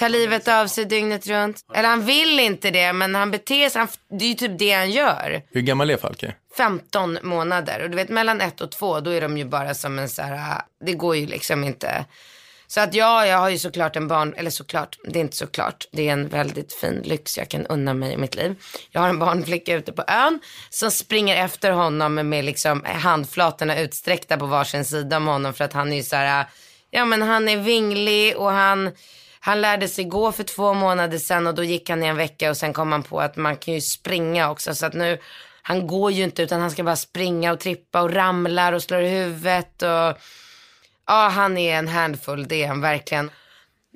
ta 0.01 0.09
livet 0.09 0.49
av 0.49 0.67
sig 0.67 0.85
dygnet 0.85 1.27
runt. 1.27 1.65
Eller 1.75 1.89
han 1.89 2.05
vill 2.05 2.41
inte 2.41 2.71
det 2.71 2.93
men 2.93 3.15
han 3.15 3.31
beter 3.31 3.69
sig, 3.69 3.79
han, 3.79 3.89
det 4.19 4.25
är 4.25 4.29
ju 4.29 4.35
typ 4.35 4.59
det 4.59 4.73
han 4.73 4.91
gör. 4.91 5.43
Hur 5.51 5.61
gammal 5.61 5.91
är 5.91 5.97
Falke? 5.97 6.35
15 6.57 7.19
månader 7.23 7.83
och 7.83 7.91
du 7.91 7.97
vet 7.97 8.09
mellan 8.09 8.41
ett 8.41 8.61
och 8.61 8.71
två 8.71 9.01
då 9.01 9.11
är 9.11 9.21
de 9.21 9.39
ju 9.39 9.45
bara 9.45 9.75
som 9.75 9.99
en 9.99 10.09
så 10.09 10.23
här, 10.23 10.63
det 10.85 10.93
går 10.93 11.17
ju 11.17 11.27
liksom 11.27 11.65
inte. 11.65 12.05
Så 12.67 12.81
att 12.81 12.95
ja, 12.95 13.27
jag 13.27 13.39
har 13.39 13.49
ju 13.49 13.59
såklart 13.59 13.97
en 13.97 14.09
barn, 14.09 14.35
eller 14.37 14.51
såklart, 14.51 14.99
det 15.05 15.19
är 15.19 15.21
inte 15.21 15.37
såklart. 15.37 15.87
Det 15.93 16.09
är 16.09 16.13
en 16.13 16.29
väldigt 16.29 16.73
fin 16.73 17.03
lyx 17.05 17.39
jag 17.39 17.49
kan 17.49 17.67
unna 17.67 17.95
mig 17.95 18.13
i 18.13 18.17
mitt 18.17 18.35
liv. 18.35 18.55
Jag 18.91 19.01
har 19.01 19.09
en 19.09 19.19
barnflicka 19.19 19.75
ute 19.75 19.93
på 19.93 20.05
ön 20.09 20.41
som 20.71 20.91
springer 20.91 21.45
efter 21.45 21.71
honom 21.71 22.15
med 22.15 22.45
liksom 22.45 22.85
handflatorna 22.85 23.81
utsträckta 23.81 24.37
på 24.37 24.47
varsin 24.47 24.85
sida 24.85 25.17
om 25.17 25.27
honom 25.27 25.55
för 25.55 25.65
att 25.65 25.73
han 25.73 25.93
är 25.93 25.97
ju 25.97 26.03
så 26.03 26.17
här, 26.17 26.47
ja 26.91 27.05
men 27.05 27.23
han 27.23 27.49
är 27.49 27.57
vinglig 27.57 28.37
och 28.37 28.51
han, 28.51 28.91
han 29.41 29.61
lärde 29.61 29.89
sig 29.89 30.05
gå 30.05 30.33
för 30.33 30.45
två 30.45 30.75
månader 30.75 31.19
sedan 31.19 31.47
och 31.47 31.55
då 31.55 31.65
gick 31.65 31.91
han 31.91 32.03
i 32.03 32.07
en 32.07 32.17
vecka 32.17 32.51
och 32.51 32.57
sen 32.57 32.73
kom 32.73 32.93
han 32.93 33.03
på 33.03 33.21
att 33.21 33.37
man 33.37 33.57
kan 33.57 33.75
ju 33.75 33.81
springa 33.81 34.51
också 34.51 34.75
så 34.75 34.87
att 34.87 34.95
nu 34.95 35.19
han 35.63 35.87
går 35.87 36.13
ju 36.13 36.25
inte 36.25 36.43
utan 36.43 36.61
han 36.61 36.71
ska 36.71 36.83
bara 36.83 36.97
springa 36.97 37.53
och 37.53 37.61
trippa 37.61 38.03
och 38.03 38.13
ramlar 38.13 38.73
och 38.73 38.83
slår 38.83 39.01
i 39.01 39.09
huvudet 39.09 39.83
och 39.83 40.19
ja 41.07 41.29
han 41.29 41.59
är 41.59 41.79
en 41.79 41.89
handfull 41.89 42.49
det 42.49 42.63
är 42.63 42.69
han 42.69 42.81
verkligen. 42.81 43.31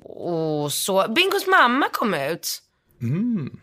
Och 0.03 0.73
så, 0.73 1.07
Bingos 1.07 1.47
mamma 1.47 1.85
kom 1.91 2.13
ut. 2.13 2.61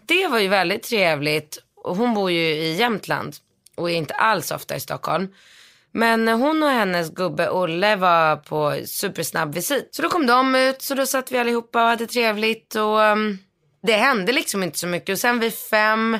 Det 0.06 0.28
var 0.28 0.38
ju 0.38 0.48
väldigt 0.48 0.82
trevligt. 0.82 1.58
Hon 1.84 2.14
bor 2.14 2.30
ju 2.30 2.40
i 2.40 2.74
Jämtland 2.74 3.36
och 3.74 3.90
är 3.90 3.94
inte 3.94 4.14
alls 4.14 4.50
ofta 4.50 4.76
i 4.76 4.80
Stockholm. 4.80 5.28
Men 5.92 6.28
hon 6.28 6.62
och 6.62 6.68
hennes 6.68 7.10
gubbe 7.10 7.50
Olle 7.50 7.96
var 7.96 8.36
på 8.36 8.86
supersnabb 8.86 9.54
visit. 9.54 9.88
Så 9.92 10.02
då 10.02 10.08
kom 10.08 10.26
de 10.26 10.54
ut, 10.54 10.82
så 10.82 10.94
då 10.94 11.06
satt 11.06 11.32
vi 11.32 11.38
allihopa 11.38 11.82
och 11.82 11.88
hade 11.88 12.06
trevligt. 12.06 12.74
Och 12.74 12.98
um, 12.98 13.38
det 13.82 13.92
hände 13.92 14.32
liksom 14.32 14.62
inte 14.62 14.78
så 14.78 14.86
mycket. 14.86 15.12
Och 15.12 15.18
sen 15.18 15.40
vid 15.40 15.54
fem 15.54 16.18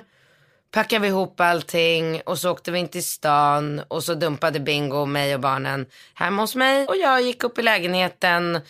packade 0.73 1.03
vi 1.03 1.09
ihop 1.09 1.41
allting 1.41 2.21
och 2.27 2.39
så 2.39 2.51
åkte 2.51 2.71
vi 2.71 2.79
in 2.79 2.89
till 2.89 3.05
stan. 3.05 3.83
Och 3.89 4.05
så 4.05 4.15
dumpade 4.15 4.61
Bingo 4.61 5.07
mig 5.07 5.35
och 5.35 5.41
barnen 5.41 5.87
hemma 6.15 6.43
hos 6.43 6.57
mig. 6.57 6.87
Och 6.87 6.97
jag 6.97 7.23
gick 7.23 7.45
upp 7.45 7.59
i 7.59 7.63
lägenheten, 7.63 8.61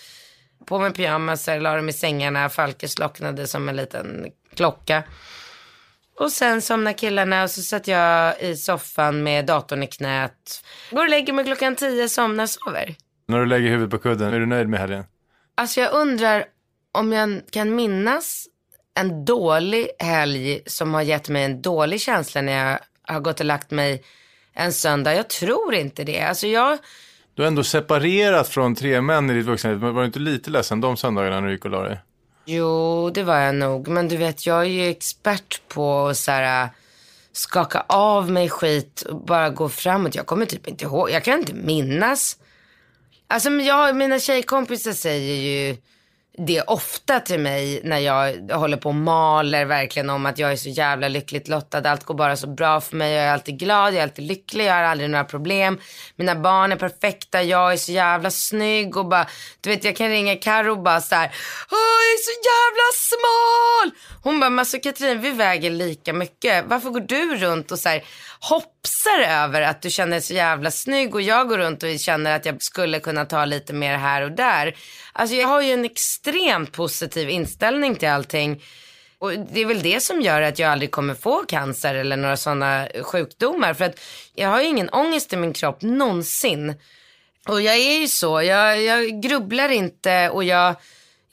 på 0.67 0.79
med 0.79 0.95
pyjamasar, 0.95 1.61
la 1.61 1.77
dem 1.77 1.89
i 1.89 1.93
sängarna. 1.93 2.49
Falke 2.49 2.89
slocknade 2.89 3.47
som 3.47 3.69
en 3.69 3.77
liten 3.77 4.27
klocka. 4.55 5.03
Och 6.23 6.33
sen 6.33 6.63
somnade 6.63 6.95
killarna 6.95 7.43
och 7.43 7.51
så 7.51 7.63
satt 7.63 7.89
jag 7.89 8.41
i 8.41 8.57
soffan 8.57 9.23
med 9.23 9.47
datorn 9.47 9.83
i 9.83 9.87
knät. 9.87 10.65
Går 10.91 11.03
och 11.03 11.09
lägger 11.09 11.33
mig 11.33 11.45
klockan 11.45 11.77
tio, 11.77 12.09
somnar, 12.09 12.47
sover. 12.47 12.95
När 13.29 13.41
du 13.41 13.47
lägger 13.47 13.71
huvudet 13.71 13.91
på 13.91 13.99
kudden, 13.99 14.35
är 14.35 14.41
du 14.41 14.47
nöjd 14.47 14.69
med 14.69 14.81
helgen? 14.81 15.05
Alltså 15.55 15.81
jag 15.81 15.93
undrar 15.93 16.45
om 16.93 17.13
jag 17.13 17.41
kan 17.51 17.75
minnas 17.75 18.47
en 18.95 19.25
dålig 19.25 19.89
helg 19.99 20.63
som 20.67 20.95
har 20.95 21.03
gett 21.03 21.29
mig 21.29 21.45
en 21.45 21.63
dålig 21.63 22.01
känsla 22.01 22.43
när 22.43 22.69
jag 22.69 22.79
har 23.03 23.21
gått 23.21 23.41
och 23.41 23.47
lagt 23.47 23.71
mig 23.71 24.03
en 24.53 24.73
söndag. 24.73 25.15
Jag 25.15 25.29
tror 25.29 25.75
inte 25.75 26.05
det. 26.05 26.21
Alltså 26.21 26.47
jag... 26.47 26.79
Du 27.35 27.43
har 27.43 27.47
ändå 27.47 27.65
separerat 27.65 28.49
från 28.49 28.75
tre 28.75 29.01
män 29.01 29.31
i 29.31 29.35
ditt 29.35 29.47
vuxenliv. 29.47 29.81
Men 29.81 29.95
var 29.95 30.03
du 30.03 30.07
inte 30.07 30.19
lite 30.19 30.51
ledsen 30.51 30.81
de 30.81 30.97
söndagarna 30.97 31.41
när 31.41 31.47
du 31.47 31.53
gick 31.53 31.65
och 31.65 31.71
la 31.71 31.83
dig? 31.83 31.99
Jo, 32.45 33.11
det 33.11 33.23
var 33.23 33.39
jag 33.39 33.55
nog. 33.55 33.89
Men 33.89 34.09
du 34.09 34.17
vet, 34.17 34.47
jag 34.47 34.61
är 34.61 34.65
ju 34.65 34.89
expert 34.89 35.63
på 35.69 36.07
att 36.07 36.17
så 36.17 36.31
här, 36.31 36.65
äh, 36.65 36.71
skaka 37.33 37.85
av 37.89 38.31
mig 38.31 38.49
skit 38.49 39.03
och 39.03 39.25
bara 39.25 39.51
gå 39.51 39.69
framåt. 39.69 40.15
Jag 40.15 40.27
kommer 40.27 40.47
typ 40.47 40.69
inte 40.69 40.85
ihåg. 40.85 41.11
Jag 41.11 41.25
kan 41.25 41.39
inte 41.39 41.55
minnas. 41.55 42.37
Alltså 43.29 43.51
jag, 43.51 43.97
mina 43.97 44.19
tjejkompisar 44.19 44.93
säger 44.93 45.35
ju 45.35 45.77
det 46.39 46.63
ofta 46.63 47.21
till 47.21 47.41
mig 47.41 47.81
när 47.85 47.99
jag 47.99 48.51
håller 48.53 48.77
på 48.77 48.89
och 48.89 48.95
maler 48.95 49.65
verkligen 49.65 50.11
om 50.11 50.27
att 50.27 50.39
jag 50.39 50.53
är 50.53 50.57
så 50.57 50.69
jävla 50.69 51.09
lyckligt 51.09 51.49
lottad. 51.49 51.91
Allt 51.91 52.05
går 52.05 52.15
bara 52.15 52.37
så 52.37 52.47
bra 52.47 52.81
för 52.81 52.97
mig. 52.97 53.13
Jag 53.13 53.25
är 53.25 53.33
alltid 53.33 53.59
glad, 53.59 53.95
jag 53.95 53.99
är 53.99 54.03
alltid 54.03 54.25
lycklig, 54.25 54.67
jag 54.67 54.75
har 54.75 54.83
aldrig 54.83 55.11
några 55.11 55.25
problem. 55.25 55.79
Mina 56.17 56.35
barn 56.35 56.73
är 56.73 56.77
perfekta, 56.77 57.43
jag 57.43 57.73
är 57.73 57.77
så 57.77 57.93
jävla 57.93 58.31
snygg 58.31 58.97
och 58.97 59.07
bara, 59.07 59.27
du 59.61 59.71
vet 59.71 59.85
jag 59.85 59.97
kan 59.97 60.09
ringa 60.09 60.37
Karo 60.37 60.71
och 60.71 60.83
bara 60.83 61.01
så 61.01 61.15
här, 61.15 61.31
Åh, 61.71 61.79
jag 61.79 62.13
är 62.13 62.23
så 62.23 62.33
jävla 62.51 62.89
smal. 62.95 64.03
Hon 64.23 64.41
bara, 64.41 64.51
men 64.51 64.59
alltså 64.59 64.79
Katrin 64.79 65.21
vi 65.21 65.31
väger 65.31 65.71
lika 65.71 66.13
mycket. 66.13 66.65
Varför 66.67 66.91
går 66.91 67.01
du 67.01 67.37
runt 67.37 67.73
och 67.73 67.79
så 67.79 67.89
här 67.89 68.05
hoppsar 68.43 69.21
över 69.29 69.63
att 69.63 69.83
du 69.83 69.91
känner 69.91 70.11
dig 70.11 70.23
så 70.23 70.35
jävla 70.35 70.71
snygg 70.71 71.15
och 71.15 71.23
jag 71.23 71.49
går 71.49 71.59
runt 71.59 71.83
och 71.83 72.01
känner 72.01 72.37
att 72.37 72.47
jag 72.47 72.63
skulle 72.63 73.01
kunna 73.01 73.25
ta 73.25 73.45
lite 73.45 73.73
mer 73.73 73.97
här 73.97 74.23
och 74.23 74.33
där. 74.33 74.77
Alltså 75.13 75.37
jag 75.37 75.49
har 75.49 75.63
ju 75.63 75.73
en 75.73 75.85
extremt 75.85 76.73
positiv 76.73 77.31
inställning 77.31 77.97
till 77.97 78.09
allting. 78.09 78.63
Och 79.19 79.33
det 79.33 79.61
är 79.61 79.67
väl 79.67 79.83
det 79.83 80.01
som 80.01 80.21
gör 80.21 80.43
att 80.43 80.59
jag 80.59 80.73
aldrig 80.73 80.91
kommer 80.91 81.15
få 81.15 81.45
cancer 81.49 81.95
eller 81.95 82.17
några 82.17 82.37
sådana 82.37 82.89
sjukdomar. 83.03 83.75
För 83.75 83.85
att 83.85 84.01
jag 84.35 84.49
har 84.49 84.61
ju 84.61 84.67
ingen 84.67 84.89
ångest 84.89 85.33
i 85.33 85.37
min 85.37 85.53
kropp 85.53 85.83
någonsin. 85.83 86.75
Och 87.49 87.63
jag 87.63 87.77
är 87.77 88.01
ju 88.01 88.09
så, 88.09 88.43
jag, 88.43 88.83
jag 88.83 89.23
grubblar 89.23 89.69
inte 89.69 90.31
och 90.31 90.45
jag 90.45 90.75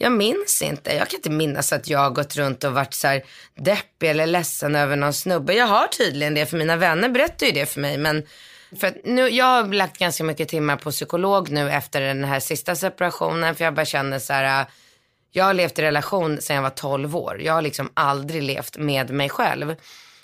jag 0.01 0.11
minns 0.11 0.61
inte. 0.61 0.95
Jag 0.95 1.09
kan 1.09 1.17
inte 1.17 1.29
minnas 1.29 1.73
att 1.73 1.87
jag 1.87 1.99
har 1.99 2.09
gått 2.09 2.35
runt 2.35 2.63
och 2.63 2.73
varit 2.73 2.93
så 2.93 3.07
här 3.07 3.23
deppig 3.55 4.09
eller 4.09 4.25
ledsen 4.27 4.75
över 4.75 4.95
någon 4.95 5.13
snubbe. 5.13 5.53
Jag 5.53 5.67
har 5.67 5.87
tydligen 5.87 6.33
det 6.33 6.45
för 6.45 6.57
mina 6.57 6.75
vänner 6.75 7.09
berättar 7.09 7.45
ju 7.45 7.51
det 7.51 7.65
för 7.65 7.79
mig. 7.79 7.97
Men 7.97 8.23
för 8.79 8.87
att 8.87 8.95
nu, 9.03 9.29
jag 9.29 9.45
har 9.45 9.73
lagt 9.73 9.97
ganska 9.97 10.23
mycket 10.23 10.49
timmar 10.49 10.77
på 10.77 10.91
psykolog 10.91 11.49
nu 11.49 11.71
efter 11.71 12.01
den 12.01 12.23
här 12.23 12.39
sista 12.39 12.75
separationen. 12.75 13.55
För 13.55 13.63
jag 13.63 13.73
bara 13.73 13.85
känner 13.85 14.19
så 14.19 14.33
här. 14.33 14.61
Äh, 14.61 14.67
jag 15.31 15.45
har 15.45 15.53
levt 15.53 15.79
i 15.79 15.81
relation 15.81 16.41
sedan 16.41 16.55
jag 16.55 16.63
var 16.63 16.69
12 16.69 17.15
år. 17.15 17.41
Jag 17.41 17.53
har 17.53 17.61
liksom 17.61 17.89
aldrig 17.93 18.43
levt 18.43 18.77
med 18.77 19.09
mig 19.09 19.29
själv. 19.29 19.75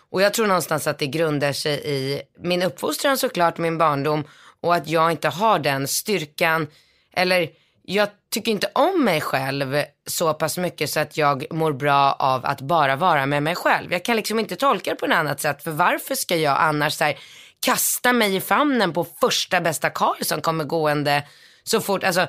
Och 0.10 0.22
jag 0.22 0.34
tror 0.34 0.48
någonstans 0.48 0.88
att 0.88 1.00
det 1.00 1.08
grundar 1.08 1.54
sig 1.54 1.82
i 1.86 2.22
min 2.40 2.64
uppfostran 2.64 3.18
såklart, 3.18 3.58
min 3.58 3.78
barndom. 3.78 4.24
Och 4.62 4.76
att 4.76 4.88
jag 4.88 5.12
inte 5.12 5.30
har 5.30 5.60
den 5.60 5.88
styrkan 5.88 6.68
eller 7.14 7.50
jag 7.88 8.10
tycker 8.32 8.52
inte 8.52 8.70
om 8.74 9.04
mig 9.04 9.22
själv 9.22 9.84
så 10.08 10.34
pass 10.34 10.58
mycket 10.58 10.90
så 10.90 11.00
att 11.00 11.18
jag 11.18 11.46
mår 11.54 11.74
bra 11.74 12.14
av 12.14 12.46
att 12.46 12.62
bara 12.62 12.96
vara 12.96 13.26
med 13.26 13.44
mig 13.44 13.56
själv. 13.56 13.92
Jag 13.92 14.06
kan 14.06 14.16
liksom 14.16 14.40
inte 14.40 14.56
tolka 14.56 14.90
det 14.90 14.96
på 14.96 15.08
något 15.08 15.16
annat 15.16 15.42
sätt. 15.42 15.64
För 15.64 15.72
varför 15.72 16.16
ska 16.16 16.36
jag 16.36 16.58
annars 16.60 16.94
så 16.94 17.04
här, 17.04 17.20
kasta 17.60 18.14
mig 18.14 18.36
i 18.36 18.42
famnen 18.42 18.94
på 18.94 19.06
första 19.22 19.62
bästa 19.62 19.90
karl 19.90 20.24
som 20.24 20.42
kommer 20.42 20.64
gående 20.64 21.24
så 21.64 21.82
fort. 21.82 22.04
Alltså, 22.04 22.28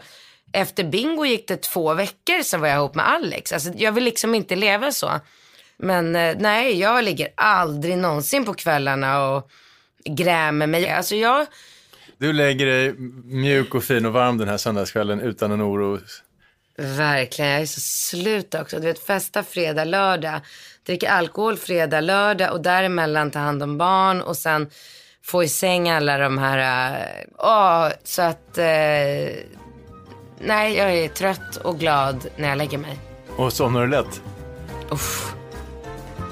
efter 0.53 0.85
bingo 0.85 1.25
gick 1.25 1.49
det 1.49 1.63
två 1.63 1.95
veckor 1.95 2.43
så 2.43 2.59
var 2.59 2.69
jag 2.69 2.77
ihop 2.77 2.95
med 2.95 3.09
Alex. 3.09 3.53
Alltså, 3.53 3.71
jag 3.77 3.93
vill 3.93 4.05
liksom 4.05 4.35
inte 4.35 4.57
leva 4.57 4.93
så. 4.93 5.11
Men 5.77 6.17
eh, 6.17 6.37
nej, 6.39 6.81
jag 6.81 7.05
ligger 7.05 7.29
aldrig 7.37 7.99
någonsin 7.99 8.45
på 8.45 8.55
kvällarna 8.55 9.29
och 9.29 9.51
grämer 10.05 10.67
mig. 10.67 10.91
Alltså 10.91 11.17
jag 11.17 11.47
du 12.19 12.33
lägger 12.33 12.67
dig 12.67 12.95
mjuk 13.25 13.75
och 13.75 13.85
fin 13.85 14.07
och 14.07 14.13
varm 14.13 14.39
den 14.39 14.49
här 14.49 14.57
söndagskvällen 14.57 15.21
utan 15.21 15.53
en 15.53 15.63
oro. 15.63 15.99
Verkligen, 16.79 17.51
jag 17.51 17.61
är 17.61 17.67
så 17.67 17.81
slut 17.81 18.55
också. 18.55 18.81
Du 18.81 18.87
vet 18.87 18.99
festa 18.99 19.43
fredag, 19.43 19.85
lördag, 19.85 20.41
dricka 20.87 21.11
alkohol 21.11 21.57
fredag, 21.57 22.01
lördag 22.01 22.53
och 22.53 22.61
däremellan 22.61 23.31
ta 23.31 23.39
hand 23.39 23.63
om 23.63 23.79
barn 23.79 24.23
och 24.23 24.37
sen 24.37 24.71
få 25.25 25.45
i 25.45 25.49
säng 25.49 25.91
alla 25.91 26.19
de 26.19 26.39
här, 26.39 27.07
åh, 27.39 27.89
så 28.05 28.23
att, 28.23 28.59
eh, 28.59 28.65
nej 30.41 30.77
jag 30.77 30.95
är 30.95 31.09
trött 31.09 31.57
och 31.57 31.79
glad 31.79 32.27
när 32.37 32.49
jag 32.49 32.59
lägger 32.59 32.79
mig. 32.79 32.99
Och 33.37 33.53
somnar 33.53 33.81
du 33.81 33.87
lätt? 33.87 34.23
Uff. 34.91 35.35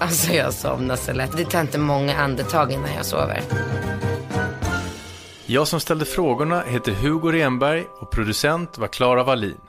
Alltså 0.00 0.32
jag 0.32 0.54
somnar 0.54 0.96
så 0.96 1.12
lätt. 1.12 1.36
Det 1.36 1.44
tar 1.44 1.60
inte 1.60 1.78
många 1.78 2.16
andetag 2.16 2.72
innan 2.72 2.94
jag 2.96 3.06
sover. 3.06 3.42
Jag 5.46 5.68
som 5.68 5.80
ställde 5.80 6.04
frågorna 6.04 6.62
heter 6.62 6.92
Hugo 6.92 7.32
Renberg 7.32 7.86
och 7.98 8.10
producent 8.10 8.78
var 8.78 8.88
Klara 8.88 9.24
Wallin. 9.24 9.60